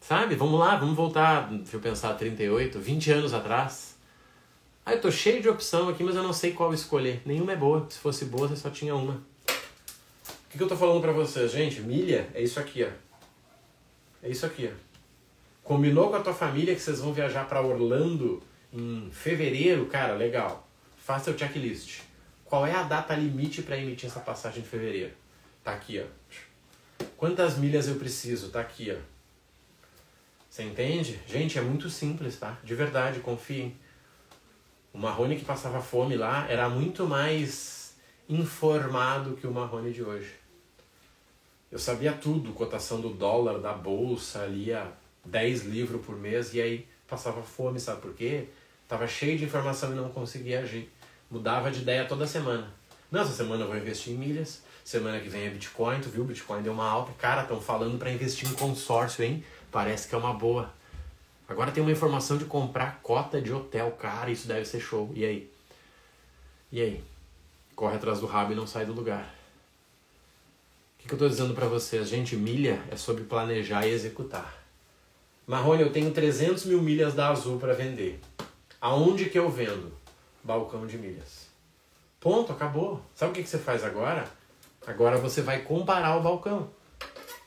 Sabe? 0.00 0.36
Vamos 0.36 0.58
lá, 0.58 0.76
vamos 0.76 0.96
voltar, 0.96 1.50
deixa 1.50 1.76
eu 1.76 1.80
pensar, 1.80 2.14
38, 2.14 2.80
20 2.80 3.12
anos 3.12 3.34
atrás. 3.34 3.94
Ah, 4.86 4.94
eu 4.94 5.02
tô 5.02 5.10
cheio 5.10 5.42
de 5.42 5.50
opção 5.50 5.90
aqui, 5.90 6.02
mas 6.02 6.16
eu 6.16 6.22
não 6.22 6.32
sei 6.32 6.54
qual 6.54 6.72
escolher. 6.72 7.20
Nenhuma 7.26 7.52
é 7.52 7.56
boa. 7.56 7.86
Se 7.90 7.98
fosse 7.98 8.24
boa, 8.24 8.48
você 8.48 8.56
só 8.56 8.70
tinha 8.70 8.96
uma. 8.96 9.12
O 9.12 10.48
que, 10.48 10.56
que 10.56 10.62
eu 10.62 10.68
tô 10.68 10.78
falando 10.78 11.02
pra 11.02 11.12
vocês, 11.12 11.52
gente? 11.52 11.82
Milha 11.82 12.26
é 12.32 12.42
isso 12.42 12.58
aqui, 12.58 12.84
ó. 12.84 12.90
É 14.22 14.30
isso 14.30 14.46
aqui, 14.46 14.66
ó. 14.72 14.76
Combinou 15.62 16.08
com 16.08 16.16
a 16.16 16.20
tua 16.20 16.32
família 16.32 16.74
que 16.74 16.80
vocês 16.80 17.00
vão 17.00 17.12
viajar 17.12 17.46
para 17.46 17.60
Orlando 17.60 18.42
em 18.74 19.08
fevereiro, 19.12 19.86
cara, 19.86 20.14
legal. 20.14 20.68
Faça 20.98 21.30
o 21.30 21.38
checklist. 21.38 22.00
Qual 22.44 22.66
é 22.66 22.72
a 22.72 22.82
data 22.82 23.14
limite 23.14 23.62
para 23.62 23.78
emitir 23.78 24.08
essa 24.08 24.20
passagem 24.20 24.62
em 24.62 24.66
fevereiro? 24.66 25.12
Tá 25.62 25.72
aqui, 25.72 26.02
ó. 26.02 27.04
Quantas 27.16 27.56
milhas 27.56 27.86
eu 27.86 27.94
preciso? 27.94 28.50
Tá 28.50 28.60
aqui, 28.60 28.92
ó. 28.92 28.96
Você 30.50 30.62
entende? 30.62 31.18
Gente, 31.26 31.58
é 31.58 31.62
muito 31.62 31.88
simples, 31.88 32.38
tá? 32.38 32.58
De 32.62 32.74
verdade, 32.74 33.20
confiem. 33.20 33.76
O 34.92 34.98
Marrone 34.98 35.36
que 35.36 35.44
passava 35.44 35.80
fome 35.80 36.16
lá 36.16 36.46
era 36.48 36.68
muito 36.68 37.06
mais 37.06 37.96
informado 38.28 39.36
que 39.36 39.46
o 39.46 39.52
Marrone 39.52 39.92
de 39.92 40.02
hoje. 40.02 40.34
Eu 41.70 41.78
sabia 41.78 42.12
tudo, 42.12 42.52
cotação 42.52 43.00
do 43.00 43.08
dólar, 43.10 43.58
da 43.58 43.72
bolsa, 43.72 44.46
lia 44.46 44.92
10 45.24 45.64
livros 45.64 46.04
por 46.04 46.16
mês 46.16 46.54
e 46.54 46.60
aí 46.60 46.88
passava 47.08 47.42
fome, 47.42 47.80
sabe 47.80 48.00
por 48.00 48.14
quê? 48.14 48.48
Tava 48.94 49.08
cheio 49.08 49.36
de 49.36 49.44
informação 49.44 49.90
e 49.90 49.96
não 49.96 50.08
conseguia 50.08 50.60
agir. 50.60 50.88
Mudava 51.28 51.68
de 51.68 51.80
ideia 51.80 52.04
toda 52.04 52.28
semana. 52.28 52.72
Não, 53.10 53.22
essa 53.22 53.32
semana 53.32 53.64
eu 53.64 53.66
vou 53.66 53.76
investir 53.76 54.12
em 54.12 54.16
milhas. 54.16 54.62
Semana 54.84 55.18
que 55.18 55.28
vem 55.28 55.46
é 55.46 55.50
Bitcoin, 55.50 56.00
tu 56.00 56.08
viu? 56.08 56.22
Bitcoin 56.22 56.62
deu 56.62 56.72
uma 56.72 56.88
alta. 56.88 57.10
Cara, 57.18 57.42
estão 57.42 57.60
falando 57.60 57.98
para 57.98 58.12
investir 58.12 58.48
em 58.48 58.52
consórcio, 58.54 59.24
hein? 59.24 59.44
Parece 59.72 60.06
que 60.06 60.14
é 60.14 60.18
uma 60.18 60.32
boa. 60.32 60.72
Agora 61.48 61.72
tem 61.72 61.82
uma 61.82 61.90
informação 61.90 62.38
de 62.38 62.44
comprar 62.44 63.00
cota 63.02 63.42
de 63.42 63.52
hotel. 63.52 63.90
Cara, 63.98 64.30
isso 64.30 64.46
deve 64.46 64.64
ser 64.64 64.78
show. 64.78 65.10
E 65.12 65.24
aí? 65.24 65.50
E 66.70 66.80
aí? 66.80 67.04
Corre 67.74 67.96
atrás 67.96 68.20
do 68.20 68.26
rabo 68.26 68.52
e 68.52 68.54
não 68.54 68.68
sai 68.68 68.86
do 68.86 68.92
lugar. 68.92 69.34
O 70.94 71.02
que, 71.02 71.08
que 71.08 71.14
eu 71.14 71.16
estou 71.16 71.28
dizendo 71.28 71.52
para 71.52 71.66
vocês? 71.66 72.08
Gente, 72.08 72.36
milha 72.36 72.80
é 72.92 72.94
sobre 72.94 73.24
planejar 73.24 73.88
e 73.88 73.90
executar. 73.90 74.56
Marrone, 75.48 75.82
eu 75.82 75.90
tenho 75.90 76.12
300 76.12 76.66
mil 76.66 76.80
milhas 76.80 77.12
da 77.12 77.30
Azul 77.30 77.58
para 77.58 77.74
vender. 77.74 78.20
Aonde 78.84 79.30
que 79.30 79.38
eu 79.38 79.48
vendo? 79.48 79.90
Balcão 80.42 80.86
de 80.86 80.98
milhas. 80.98 81.46
Ponto, 82.20 82.52
acabou. 82.52 83.00
Sabe 83.14 83.32
o 83.32 83.34
que, 83.34 83.42
que 83.42 83.48
você 83.48 83.56
faz 83.56 83.82
agora? 83.82 84.28
Agora 84.86 85.16
você 85.16 85.40
vai 85.40 85.62
comparar 85.62 86.18
o 86.18 86.22
balcão. 86.22 86.68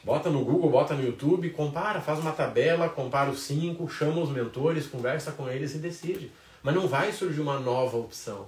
Bota 0.04 0.32
no 0.32 0.44
Google, 0.44 0.72
bota 0.72 0.96
no 0.96 1.04
YouTube, 1.04 1.52
compara, 1.52 2.02
faz 2.02 2.18
uma 2.18 2.32
tabela, 2.32 2.90
compara 2.90 3.30
os 3.30 3.42
cinco, 3.42 3.88
chama 3.88 4.20
os 4.20 4.32
mentores, 4.32 4.88
conversa 4.88 5.32
com 5.32 5.48
eles 5.48 5.76
e 5.76 5.78
decide. 5.78 6.32
Mas 6.64 6.74
não 6.74 6.88
vai 6.88 7.12
surgir 7.12 7.42
uma 7.42 7.60
nova 7.60 7.98
opção. 7.98 8.48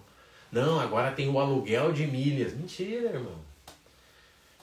Não, 0.51 0.79
agora 0.79 1.11
tem 1.11 1.29
o 1.29 1.37
aluguel 1.37 1.93
de 1.93 2.07
milhas. 2.07 2.55
Mentira, 2.55 3.09
irmão. 3.09 3.37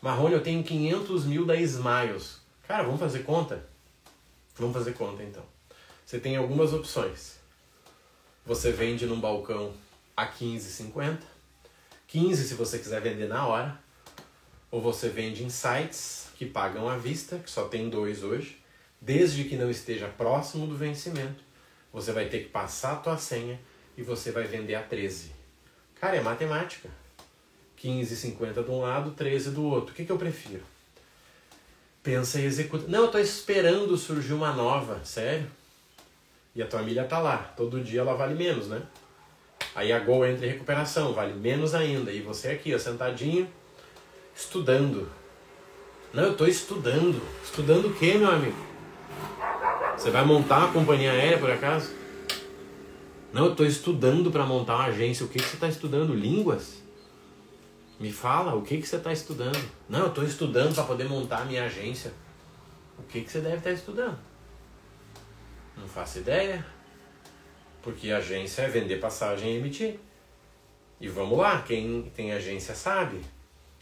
Marrone, 0.03 0.35
eu 0.35 0.43
tenho 0.43 0.65
500 0.65 1.27
mil 1.27 1.47
da 1.47 1.55
Smiles. 1.55 2.41
Cara, 2.67 2.83
vamos 2.83 2.99
fazer 2.99 3.21
conta? 3.21 3.65
Vamos 4.57 4.75
fazer 4.75 4.95
conta 4.95 5.23
então. 5.23 5.45
Você 6.05 6.19
tem 6.19 6.35
algumas 6.35 6.73
opções. 6.73 7.36
Você 8.47 8.71
vende 8.71 9.05
num 9.07 9.21
balcão 9.21 9.75
a 10.17 10.25
15,50. 10.25 11.19
15 12.07 12.45
se 12.45 12.55
você 12.55 12.79
quiser 12.79 13.01
vender 13.01 13.27
na 13.27 13.45
hora. 13.45 13.77
Ou 14.71 14.81
você 14.81 15.09
vende 15.09 15.43
em 15.43 15.51
sites 15.51 16.29
que 16.37 16.47
pagam 16.47 16.89
à 16.89 16.97
vista, 16.97 17.39
que 17.39 17.51
só 17.51 17.67
tem 17.67 17.91
dois 17.91 18.23
hoje. 18.23 18.59
Desde 19.01 19.45
que 19.45 19.57
não 19.57 19.69
esteja 19.69 20.07
próximo 20.07 20.67
do 20.67 20.77
vencimento, 20.77 21.43
você 21.93 22.13
vai 22.13 22.29
ter 22.29 22.45
que 22.45 22.49
passar 22.49 22.93
a 22.93 22.97
tua 22.97 23.19
senha 23.19 23.61
e 23.97 24.03
você 24.03 24.31
vai 24.31 24.45
vender 24.45 24.77
a 24.77 24.83
13. 24.83 25.33
Cara, 26.01 26.17
é 26.17 26.21
matemática. 26.21 26.89
15,50 27.83 28.65
de 28.65 28.71
um 28.71 28.81
lado, 28.81 29.11
13 29.11 29.51
do 29.51 29.65
outro. 29.65 29.93
O 29.93 29.95
que, 29.95 30.05
que 30.05 30.13
eu 30.13 30.19
prefiro? 30.19 30.63
Pensa 32.01 32.41
e 32.41 32.45
executa. 32.45 32.87
Não, 32.87 33.01
eu 33.01 33.07
estou 33.07 33.21
esperando 33.21 33.97
surgir 33.97 34.33
uma 34.33 34.53
nova. 34.53 35.05
Sério? 35.05 35.51
E 36.57 36.62
a 36.62 36.66
tua 36.66 36.81
milha 36.81 37.05
tá 37.05 37.19
lá. 37.19 37.37
Todo 37.55 37.85
dia 37.85 38.01
ela 38.01 38.14
vale 38.14 38.35
menos, 38.35 38.66
né? 38.66 38.81
Aí 39.75 39.92
a 39.92 39.99
Gol 39.99 40.25
entra 40.25 40.47
em 40.47 40.49
recuperação, 40.49 41.12
vale 41.12 41.35
menos 41.35 41.75
ainda. 41.75 42.11
E 42.11 42.23
você 42.23 42.49
aqui, 42.49 42.75
ó, 42.75 42.79
sentadinho, 42.79 43.47
estudando. 44.35 45.07
Não, 46.14 46.23
eu 46.23 46.33
estou 46.33 46.49
estudando. 46.49 47.21
Estudando 47.45 47.88
o 47.88 47.95
quê, 47.95 48.14
meu 48.14 48.31
amigo? 48.31 48.57
Você 49.99 50.11
vai 50.11 50.25
montar 50.25 50.61
uma 50.61 50.73
companhia 50.73 51.12
aérea, 51.12 51.37
por 51.37 51.51
acaso? 51.51 51.92
Não, 53.35 53.45
eu 53.45 53.51
estou 53.51 53.66
estudando 53.66 54.31
para 54.31 54.47
montar 54.47 54.77
uma 54.77 54.87
agência. 54.87 55.27
O 55.27 55.29
que, 55.29 55.38
que 55.38 55.45
você 55.45 55.57
está 55.57 55.69
estudando? 55.69 56.14
Línguas? 56.14 56.83
Me 58.01 58.11
fala, 58.11 58.55
o 58.55 58.62
que, 58.62 58.79
que 58.79 58.88
você 58.88 58.97
está 58.97 59.12
estudando? 59.12 59.62
Não, 59.90 60.01
eu 60.01 60.09
estou 60.09 60.25
estudando 60.25 60.75
para 60.75 60.85
poder 60.85 61.07
montar 61.07 61.42
a 61.42 61.45
minha 61.45 61.64
agência. 61.64 62.14
O 62.99 63.03
que, 63.03 63.21
que 63.21 63.31
você 63.31 63.40
deve 63.40 63.57
estar 63.57 63.73
estudando? 63.73 64.19
Não 65.77 65.87
faço 65.89 66.19
ideia. 66.19 66.65
Porque 67.83 68.11
agência 68.11 68.62
é 68.62 68.69
vender 68.69 68.99
passagem 68.99 69.53
e 69.53 69.57
emitir. 69.59 69.99
E 71.01 71.09
vamos 71.09 71.39
lá, 71.39 71.62
quem 71.62 72.11
tem 72.15 72.33
agência 72.33 72.75
sabe. 72.75 73.21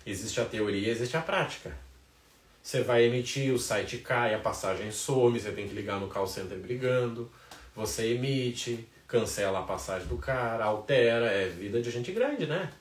Existe 0.04 0.40
a 0.40 0.44
teoria, 0.44 0.90
existe 0.90 1.16
a 1.16 1.22
prática. 1.22 1.74
Você 2.62 2.82
vai 2.82 3.04
emitir, 3.04 3.52
o 3.52 3.58
site 3.58 3.98
cai, 3.98 4.34
a 4.34 4.38
passagem 4.38 4.90
some, 4.90 5.38
você 5.38 5.52
tem 5.52 5.68
que 5.68 5.74
ligar 5.74 6.00
no 6.00 6.08
call 6.08 6.26
center 6.26 6.58
brigando. 6.58 7.30
Você 7.76 8.14
emite, 8.14 8.88
cancela 9.06 9.60
a 9.60 9.62
passagem 9.62 10.08
do 10.08 10.16
cara, 10.16 10.64
altera, 10.64 11.26
é 11.26 11.48
vida 11.48 11.80
de 11.80 11.90
gente 11.90 12.10
grande, 12.12 12.46
né? 12.46 12.72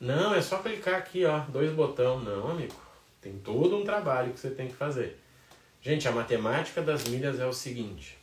Não, 0.00 0.34
é 0.34 0.40
só 0.40 0.58
clicar 0.58 0.96
aqui, 0.96 1.24
ó, 1.24 1.40
dois 1.40 1.72
botão. 1.72 2.20
Não, 2.20 2.50
amigo. 2.50 2.74
Tem 3.20 3.38
todo 3.38 3.76
um 3.76 3.84
trabalho 3.84 4.32
que 4.32 4.40
você 4.40 4.50
tem 4.50 4.66
que 4.66 4.74
fazer. 4.74 5.20
Gente, 5.82 6.06
a 6.06 6.12
matemática 6.12 6.82
das 6.82 7.04
milhas 7.04 7.40
é 7.40 7.46
o 7.46 7.54
seguinte. 7.54 8.18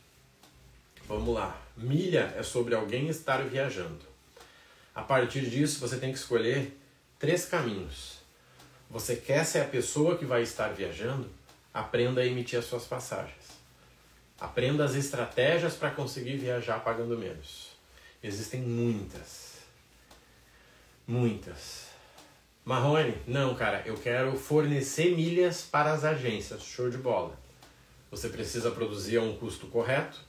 Vamos 1.08 1.34
lá. 1.34 1.60
Milha 1.76 2.32
é 2.36 2.42
sobre 2.44 2.72
alguém 2.72 3.08
estar 3.08 3.42
viajando. 3.42 4.06
A 4.94 5.02
partir 5.02 5.50
disso, 5.50 5.80
você 5.80 5.96
tem 5.96 6.12
que 6.12 6.18
escolher 6.18 6.78
três 7.18 7.46
caminhos. 7.46 8.18
Você 8.88 9.16
quer 9.16 9.44
ser 9.44 9.60
a 9.60 9.64
pessoa 9.64 10.16
que 10.16 10.24
vai 10.24 10.42
estar 10.42 10.68
viajando? 10.68 11.28
Aprenda 11.74 12.20
a 12.20 12.26
emitir 12.26 12.60
as 12.60 12.64
suas 12.64 12.84
passagens. 12.84 13.58
Aprenda 14.38 14.84
as 14.84 14.94
estratégias 14.94 15.74
para 15.74 15.90
conseguir 15.90 16.36
viajar 16.36 16.78
pagando 16.84 17.18
menos. 17.18 17.70
Existem 18.22 18.60
muitas. 18.60 19.54
Muitas. 21.06 21.88
Marrone, 22.64 23.16
não, 23.26 23.56
cara, 23.56 23.82
eu 23.84 23.96
quero 23.96 24.36
fornecer 24.36 25.16
milhas 25.16 25.62
para 25.62 25.92
as 25.92 26.04
agências. 26.04 26.62
Show 26.62 26.88
de 26.88 26.98
bola. 26.98 27.47
Você 28.10 28.28
precisa 28.28 28.70
produzir 28.70 29.18
a 29.18 29.22
um 29.22 29.36
custo 29.36 29.66
correto 29.66 30.20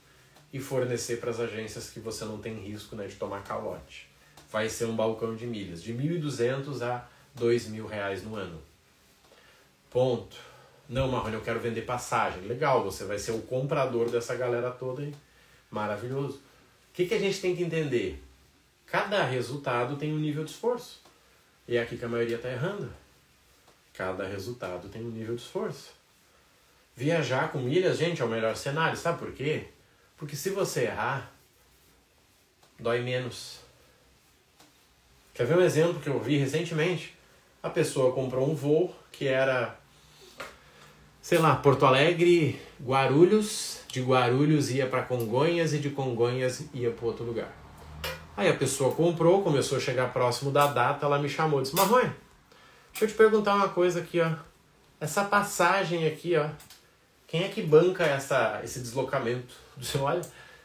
e 0.52 0.58
fornecer 0.58 1.18
para 1.18 1.30
as 1.30 1.40
agências 1.40 1.90
que 1.90 2.00
você 2.00 2.24
não 2.24 2.38
tem 2.38 2.54
risco 2.54 2.94
né, 2.94 3.06
de 3.06 3.14
tomar 3.14 3.42
calote. 3.42 4.08
Vai 4.50 4.68
ser 4.68 4.86
um 4.86 4.96
balcão 4.96 5.34
de 5.34 5.46
milhas, 5.46 5.82
de 5.82 5.94
1.200 5.94 6.82
a 6.82 7.08
2.000 7.38 7.86
reais 7.86 8.22
no 8.22 8.34
ano. 8.34 8.60
Ponto. 9.88 10.36
Não, 10.88 11.08
Marrone, 11.08 11.34
eu 11.34 11.40
quero 11.40 11.60
vender 11.60 11.82
passagem. 11.82 12.42
Legal, 12.42 12.82
você 12.82 13.04
vai 13.04 13.18
ser 13.18 13.30
o 13.30 13.42
comprador 13.42 14.10
dessa 14.10 14.34
galera 14.34 14.70
toda 14.70 15.02
aí. 15.02 15.14
Maravilhoso. 15.70 16.36
O 16.36 16.92
que, 16.92 17.06
que 17.06 17.14
a 17.14 17.18
gente 17.18 17.40
tem 17.40 17.54
que 17.54 17.62
entender? 17.62 18.20
Cada 18.86 19.22
resultado 19.22 19.96
tem 19.96 20.12
um 20.12 20.18
nível 20.18 20.44
de 20.44 20.50
esforço. 20.50 21.00
E 21.68 21.76
é 21.76 21.82
aqui 21.82 21.96
que 21.96 22.04
a 22.04 22.08
maioria 22.08 22.36
está 22.36 22.50
errando. 22.50 22.92
Cada 23.94 24.26
resultado 24.26 24.88
tem 24.88 25.02
um 25.02 25.10
nível 25.10 25.36
de 25.36 25.42
esforço. 25.42 25.99
Viajar 26.96 27.50
com 27.50 27.58
milhas, 27.58 27.98
gente, 27.98 28.20
é 28.20 28.24
o 28.24 28.28
melhor 28.28 28.56
cenário. 28.56 28.96
Sabe 28.96 29.18
por 29.18 29.32
quê? 29.32 29.68
Porque 30.16 30.36
se 30.36 30.50
você 30.50 30.82
errar, 30.82 31.32
dói 32.78 33.00
menos. 33.00 33.60
Quer 35.32 35.46
ver 35.46 35.56
um 35.56 35.62
exemplo 35.62 36.00
que 36.00 36.08
eu 36.08 36.20
vi 36.20 36.36
recentemente? 36.36 37.16
A 37.62 37.70
pessoa 37.70 38.12
comprou 38.12 38.50
um 38.50 38.54
voo 38.54 38.94
que 39.12 39.26
era 39.26 39.78
sei 41.22 41.38
lá, 41.38 41.54
Porto 41.54 41.86
Alegre, 41.86 42.60
Guarulhos, 42.82 43.82
de 43.88 44.00
Guarulhos 44.00 44.70
ia 44.70 44.86
para 44.86 45.02
Congonhas 45.02 45.72
e 45.72 45.78
de 45.78 45.90
Congonhas 45.90 46.64
ia 46.72 46.90
para 46.90 47.06
outro 47.06 47.24
lugar. 47.24 47.52
Aí 48.36 48.48
a 48.48 48.56
pessoa 48.56 48.94
comprou, 48.94 49.42
começou 49.42 49.78
a 49.78 49.80
chegar 49.80 50.12
próximo 50.12 50.50
da 50.50 50.66
data, 50.66 51.04
ela 51.06 51.18
me 51.18 51.28
chamou, 51.28 51.60
disse: 51.60 51.76
"Marrone, 51.76 52.10
deixa 52.90 53.04
eu 53.04 53.08
te 53.08 53.14
perguntar 53.14 53.54
uma 53.54 53.68
coisa 53.68 54.00
aqui, 54.00 54.20
ó. 54.20 54.32
Essa 54.98 55.24
passagem 55.24 56.06
aqui, 56.06 56.36
ó, 56.36 56.48
quem 57.30 57.44
é 57.44 57.48
que 57.48 57.62
banca 57.62 58.02
essa, 58.02 58.60
esse 58.64 58.80
deslocamento? 58.80 59.54
Você 59.76 59.96
olha, 59.98 60.20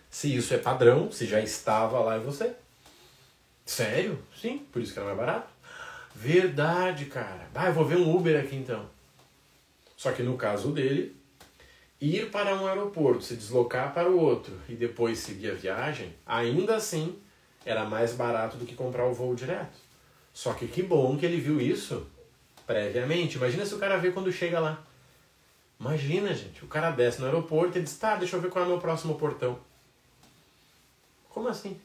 se 0.09 0.35
isso 0.35 0.51
é 0.51 0.57
padrão, 0.57 1.11
se 1.11 1.27
já 1.27 1.39
estava 1.39 1.99
lá 1.99 2.17
e 2.17 2.21
você. 2.21 2.55
Sério? 3.63 4.17
Sim, 4.35 4.65
por 4.71 4.81
isso 4.81 4.91
que 4.91 4.97
era 4.97 5.05
mais 5.05 5.17
barato. 5.19 5.47
Verdade, 6.15 7.05
cara. 7.05 7.47
Ah, 7.53 7.69
vou 7.69 7.85
ver 7.85 7.97
um 7.97 8.15
Uber 8.15 8.43
aqui 8.43 8.55
então. 8.55 8.89
Só 9.95 10.11
que 10.11 10.23
no 10.23 10.37
caso 10.37 10.71
dele, 10.71 11.15
ir 12.01 12.31
para 12.31 12.55
um 12.55 12.65
aeroporto, 12.65 13.23
se 13.23 13.35
deslocar 13.35 13.93
para 13.93 14.09
o 14.09 14.19
outro 14.19 14.59
e 14.67 14.73
depois 14.73 15.19
seguir 15.19 15.51
a 15.51 15.53
viagem, 15.53 16.15
ainda 16.25 16.77
assim 16.77 17.15
era 17.63 17.85
mais 17.85 18.13
barato 18.13 18.57
do 18.57 18.65
que 18.65 18.73
comprar 18.73 19.05
o 19.05 19.13
voo 19.13 19.35
direto. 19.35 19.77
Só 20.33 20.51
que 20.53 20.67
que 20.67 20.81
bom 20.81 21.15
que 21.15 21.27
ele 21.27 21.39
viu 21.39 21.61
isso 21.61 22.07
previamente. 22.65 23.37
Imagina 23.37 23.63
se 23.67 23.75
o 23.75 23.79
cara 23.79 23.97
vê 23.97 24.11
quando 24.11 24.31
chega 24.31 24.59
lá. 24.59 24.83
Imagina, 25.79 26.33
gente, 26.33 26.63
o 26.63 26.67
cara 26.67 26.91
desce 26.91 27.19
no 27.19 27.25
aeroporto 27.25 27.77
e 27.77 27.81
diz: 27.81 27.97
tá, 27.97 28.15
deixa 28.15 28.35
eu 28.35 28.41
ver 28.41 28.49
qual 28.49 28.63
é 28.63 28.67
o 28.67 28.71
meu 28.71 28.79
próximo 28.79 29.15
portão. 29.15 29.59
Como 31.29 31.47
assim? 31.47 31.79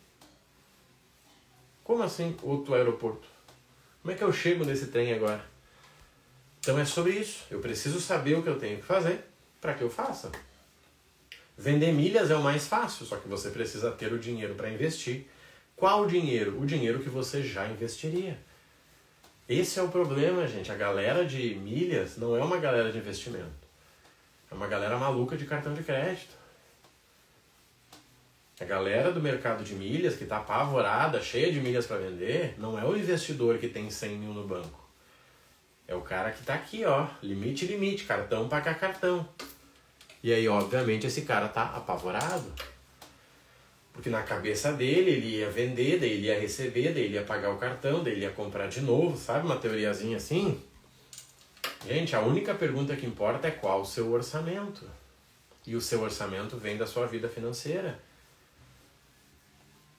Como 1.82 2.02
assim 2.02 2.36
outro 2.42 2.74
aeroporto? 2.74 3.26
Como 4.00 4.12
é 4.12 4.16
que 4.16 4.22
eu 4.22 4.32
chego 4.32 4.64
nesse 4.64 4.86
trem 4.86 5.12
agora? 5.12 5.44
Então 6.60 6.78
é 6.78 6.84
sobre 6.84 7.12
isso. 7.12 7.44
Eu 7.50 7.60
preciso 7.60 8.00
saber 8.00 8.38
o 8.38 8.42
que 8.42 8.48
eu 8.48 8.58
tenho 8.58 8.76
que 8.76 8.84
fazer 8.84 9.24
para 9.60 9.74
que 9.74 9.82
eu 9.82 9.90
faça. 9.90 10.30
Vender 11.58 11.92
milhas 11.92 12.30
é 12.30 12.36
o 12.36 12.42
mais 12.42 12.66
fácil, 12.66 13.04
só 13.04 13.16
que 13.16 13.28
você 13.28 13.50
precisa 13.50 13.90
ter 13.90 14.12
o 14.12 14.18
dinheiro 14.18 14.54
para 14.54 14.70
investir. 14.70 15.26
Qual 15.76 16.06
dinheiro? 16.06 16.60
O 16.60 16.64
dinheiro 16.64 17.00
que 17.00 17.08
você 17.08 17.42
já 17.42 17.66
investiria. 17.66 18.38
Esse 19.48 19.78
é 19.78 19.82
o 19.82 19.88
problema, 19.88 20.46
gente. 20.46 20.70
A 20.70 20.76
galera 20.76 21.24
de 21.24 21.54
milhas 21.56 22.16
não 22.16 22.36
é 22.36 22.42
uma 22.42 22.58
galera 22.58 22.92
de 22.92 22.98
investimento. 22.98 23.59
É 24.50 24.54
uma 24.54 24.66
galera 24.66 24.98
maluca 24.98 25.36
de 25.36 25.46
cartão 25.46 25.72
de 25.72 25.82
crédito. 25.82 26.40
A 28.60 28.64
galera 28.64 29.10
do 29.10 29.22
mercado 29.22 29.64
de 29.64 29.74
milhas 29.74 30.16
que 30.16 30.24
está 30.24 30.38
apavorada, 30.38 31.22
cheia 31.22 31.50
de 31.50 31.60
milhas 31.60 31.86
para 31.86 31.96
vender, 31.96 32.56
não 32.58 32.78
é 32.78 32.84
o 32.84 32.96
investidor 32.96 33.58
que 33.58 33.68
tem 33.68 33.88
100 33.88 34.18
mil 34.18 34.34
no 34.34 34.46
banco. 34.46 34.86
É 35.88 35.94
o 35.94 36.02
cara 36.02 36.30
que 36.30 36.44
tá 36.44 36.54
aqui, 36.54 36.84
ó, 36.84 37.06
limite, 37.22 37.64
limite, 37.64 38.04
cartão 38.04 38.48
paga 38.48 38.74
cartão. 38.74 39.26
E 40.22 40.32
aí, 40.32 40.46
obviamente, 40.46 41.06
esse 41.06 41.22
cara 41.22 41.48
tá 41.48 41.62
apavorado. 41.62 42.52
Porque 43.92 44.10
na 44.10 44.22
cabeça 44.22 44.72
dele, 44.72 45.10
ele 45.10 45.36
ia 45.38 45.50
vender, 45.50 45.98
daí 45.98 46.12
ele 46.12 46.26
ia 46.26 46.38
receber, 46.38 46.92
daí 46.92 47.04
ele 47.04 47.14
ia 47.14 47.24
pagar 47.24 47.50
o 47.50 47.58
cartão, 47.58 48.04
daí 48.04 48.12
ele 48.12 48.22
ia 48.22 48.30
comprar 48.30 48.66
de 48.68 48.82
novo, 48.82 49.16
sabe? 49.16 49.46
Uma 49.46 49.56
teoriazinha 49.56 50.18
assim. 50.18 50.62
Gente, 51.86 52.14
a 52.14 52.20
única 52.20 52.54
pergunta 52.54 52.94
que 52.94 53.06
importa 53.06 53.48
é 53.48 53.50
qual 53.50 53.80
o 53.80 53.86
seu 53.86 54.10
orçamento. 54.12 54.88
E 55.66 55.74
o 55.74 55.80
seu 55.80 56.02
orçamento 56.02 56.56
vem 56.56 56.76
da 56.76 56.86
sua 56.86 57.06
vida 57.06 57.28
financeira. 57.28 57.98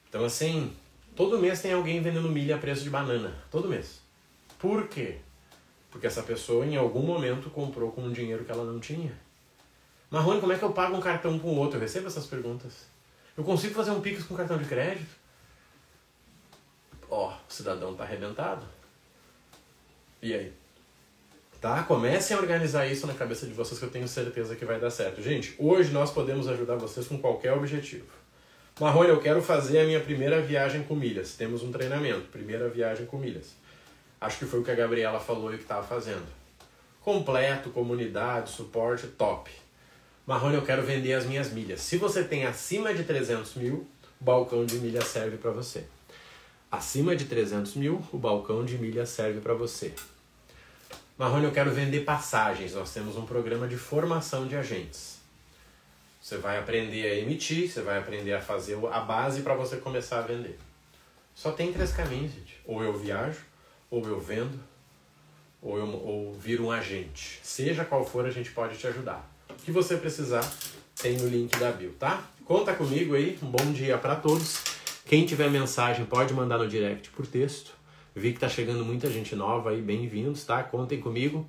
Então, 0.08 0.24
assim, 0.26 0.76
todo 1.16 1.40
mês 1.40 1.62
tem 1.62 1.74
alguém 1.74 2.02
vendendo 2.02 2.30
milha 2.30 2.56
a 2.56 2.60
preço 2.60 2.84
de 2.84 2.90
banana. 2.90 3.36
Todo 3.50 3.68
mês. 3.68 4.02
Por 4.60 4.88
quê? 4.88 5.18
Porque 5.90 6.08
essa 6.08 6.24
pessoa 6.24 6.66
em 6.66 6.76
algum 6.76 7.02
momento 7.02 7.50
comprou 7.50 7.92
com 7.92 8.04
um 8.04 8.12
dinheiro 8.12 8.46
que 8.46 8.52
ela 8.52 8.64
não 8.64 8.80
tinha. 8.80 9.18
Marrone, 10.10 10.42
como 10.42 10.54
é 10.54 10.58
que 10.58 10.64
eu 10.64 10.74
pago 10.74 10.96
um 10.96 11.02
cartão 11.02 11.40
com 11.40 11.50
o 11.50 11.58
outro? 11.58 11.78
Eu 11.78 11.82
recebo 11.82 12.08
essas 12.08 12.28
perguntas. 12.28 12.86
Eu 13.36 13.44
consigo 13.44 13.74
fazer 13.74 13.92
um 13.92 14.02
Pix 14.02 14.24
com 14.24 14.36
cartão 14.36 14.58
de 14.58 14.66
crédito? 14.66 15.16
Ó, 17.10 17.30
oh, 17.30 17.34
o 17.34 17.52
cidadão 17.52 17.96
tá 17.96 18.04
arrebentado. 18.04 18.66
E 20.22 20.34
aí? 20.34 20.61
Tá? 21.62 21.84
Comecem 21.84 22.36
a 22.36 22.40
organizar 22.40 22.88
isso 22.88 23.06
na 23.06 23.14
cabeça 23.14 23.46
de 23.46 23.54
vocês 23.54 23.80
que 23.80 23.86
eu 23.86 23.92
tenho 23.92 24.08
certeza 24.08 24.56
que 24.56 24.66
vai 24.66 24.80
dar 24.80 24.90
certo. 24.90 25.22
Gente, 25.22 25.54
hoje 25.60 25.92
nós 25.92 26.10
podemos 26.10 26.48
ajudar 26.48 26.76
vocês 26.76 27.08
com 27.08 27.20
qualquer 27.20 27.54
objetivo. 27.54 28.08
Marrone, 28.80 29.10
eu 29.10 29.20
quero 29.20 29.44
fazer 29.44 29.78
a 29.82 29.84
minha 29.86 30.00
primeira 30.00 30.42
viagem 30.42 30.82
com 30.82 30.96
milhas. 30.96 31.36
Temos 31.36 31.62
um 31.62 31.72
treinamento, 31.72 32.30
primeira 32.32 32.68
viagem 32.68 33.06
com 33.06 33.20
milhas. 33.20 33.54
Acho 34.20 34.40
que 34.40 34.46
foi 34.46 34.62
o 34.62 34.64
que 34.64 34.72
a 34.72 34.76
Gabriela 34.76 35.20
falou 35.20 35.54
e 35.54 35.58
que 35.58 35.62
estava 35.62 35.86
fazendo. 35.86 36.26
Completo, 37.00 37.70
comunidade, 37.70 38.50
suporte, 38.50 39.06
top. 39.06 39.52
Marrone, 40.26 40.56
eu 40.56 40.64
quero 40.64 40.82
vender 40.82 41.14
as 41.14 41.26
minhas 41.26 41.52
milhas. 41.52 41.82
Se 41.82 41.96
você 41.96 42.24
tem 42.24 42.44
acima 42.44 42.92
de 42.92 43.04
300 43.04 43.54
mil, 43.54 43.88
o 44.20 44.24
balcão 44.24 44.66
de 44.66 44.80
milhas 44.80 45.06
serve 45.06 45.38
para 45.38 45.52
você. 45.52 45.84
Acima 46.72 47.16
de 47.16 47.26
300 47.26 47.76
mil, 47.76 48.02
o 48.12 48.18
balcão 48.18 48.66
de 48.66 48.80
milhas 48.80 49.10
serve 49.10 49.42
para 49.42 49.54
você. 49.54 49.94
Marrone, 51.18 51.46
eu 51.46 51.52
quero 51.52 51.72
vender 51.72 52.02
passagens. 52.02 52.74
Nós 52.74 52.94
temos 52.94 53.16
um 53.18 53.26
programa 53.26 53.68
de 53.68 53.78
formação 53.78 54.48
de 54.48 54.56
agentes. 54.56 55.20
Você 56.22 56.38
vai 56.38 56.58
aprender 56.58 57.06
a 57.08 57.16
emitir, 57.16 57.70
você 57.70 57.82
vai 57.82 57.98
aprender 57.98 58.34
a 58.34 58.42
fazer 58.42 58.78
a 58.92 59.00
base 59.00 59.42
para 59.42 59.56
você 59.56 59.78
começar 59.78 60.20
a 60.20 60.22
vender. 60.22 60.60
Só 61.34 61.52
tem 61.52 61.74
três 61.74 61.92
caminhos, 61.92 62.34
gente. 62.34 62.60
Ou 62.66 62.84
eu 62.84 62.94
viajo, 62.94 63.40
ou 63.90 64.06
eu 64.08 64.20
vendo, 64.20 64.60
ou 65.62 65.78
eu 65.78 65.88
ou 65.88 66.34
viro 66.34 66.66
um 66.66 66.72
agente. 66.72 67.40
Seja 67.44 67.86
qual 67.86 68.06
for, 68.06 68.26
a 68.26 68.32
gente 68.32 68.52
pode 68.52 68.78
te 68.78 68.88
ajudar. 68.88 69.30
O 69.50 69.54
que 69.56 69.72
você 69.72 69.98
precisar, 69.98 70.48
tem 71.02 71.18
no 71.18 71.28
link 71.28 71.58
da 71.58 71.72
bio, 71.72 71.94
tá? 71.94 72.24
Conta 72.46 72.74
comigo 72.74 73.16
aí. 73.16 73.38
Um 73.42 73.48
bom 73.48 73.72
dia 73.72 73.98
para 73.98 74.16
todos. 74.16 74.62
Quem 75.06 75.26
tiver 75.26 75.50
mensagem 75.50 76.06
pode 76.06 76.34
mandar 76.34 76.58
no 76.58 76.68
direct 76.68 77.10
por 77.10 77.26
texto. 77.26 77.74
Vi 78.14 78.34
que 78.34 78.40
tá 78.40 78.50
chegando 78.50 78.84
muita 78.84 79.10
gente 79.10 79.36
nova 79.38 79.70
aí, 79.70 79.82
bem-vindos, 79.82 80.44
tá? 80.44 80.62
Contem 80.64 81.00
comigo. 81.00 81.48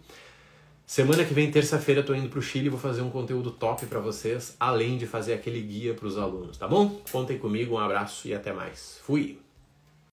Semana 0.87 1.25
que 1.25 1.35
vem, 1.35 1.51
terça-feira, 1.51 2.05
tô 2.05 2.15
indo 2.15 2.29
pro 2.29 2.41
Chile 2.41 2.69
vou 2.69 2.79
fazer 2.79 3.03
um 3.03 3.11
conteúdo 3.11 3.51
top 3.51 3.87
para 3.87 3.99
vocês, 3.99 4.55
além 4.61 4.97
de 4.97 5.05
fazer 5.05 5.33
aquele 5.33 5.61
guia 5.61 5.93
para 5.93 6.07
os 6.07 6.17
alunos, 6.17 6.57
tá 6.57 6.69
bom? 6.69 7.01
Contem 7.11 7.37
comigo, 7.37 7.75
um 7.75 7.79
abraço 7.79 8.29
e 8.29 8.35
até 8.35 8.53
mais. 8.53 9.01
Fui! 9.03 9.41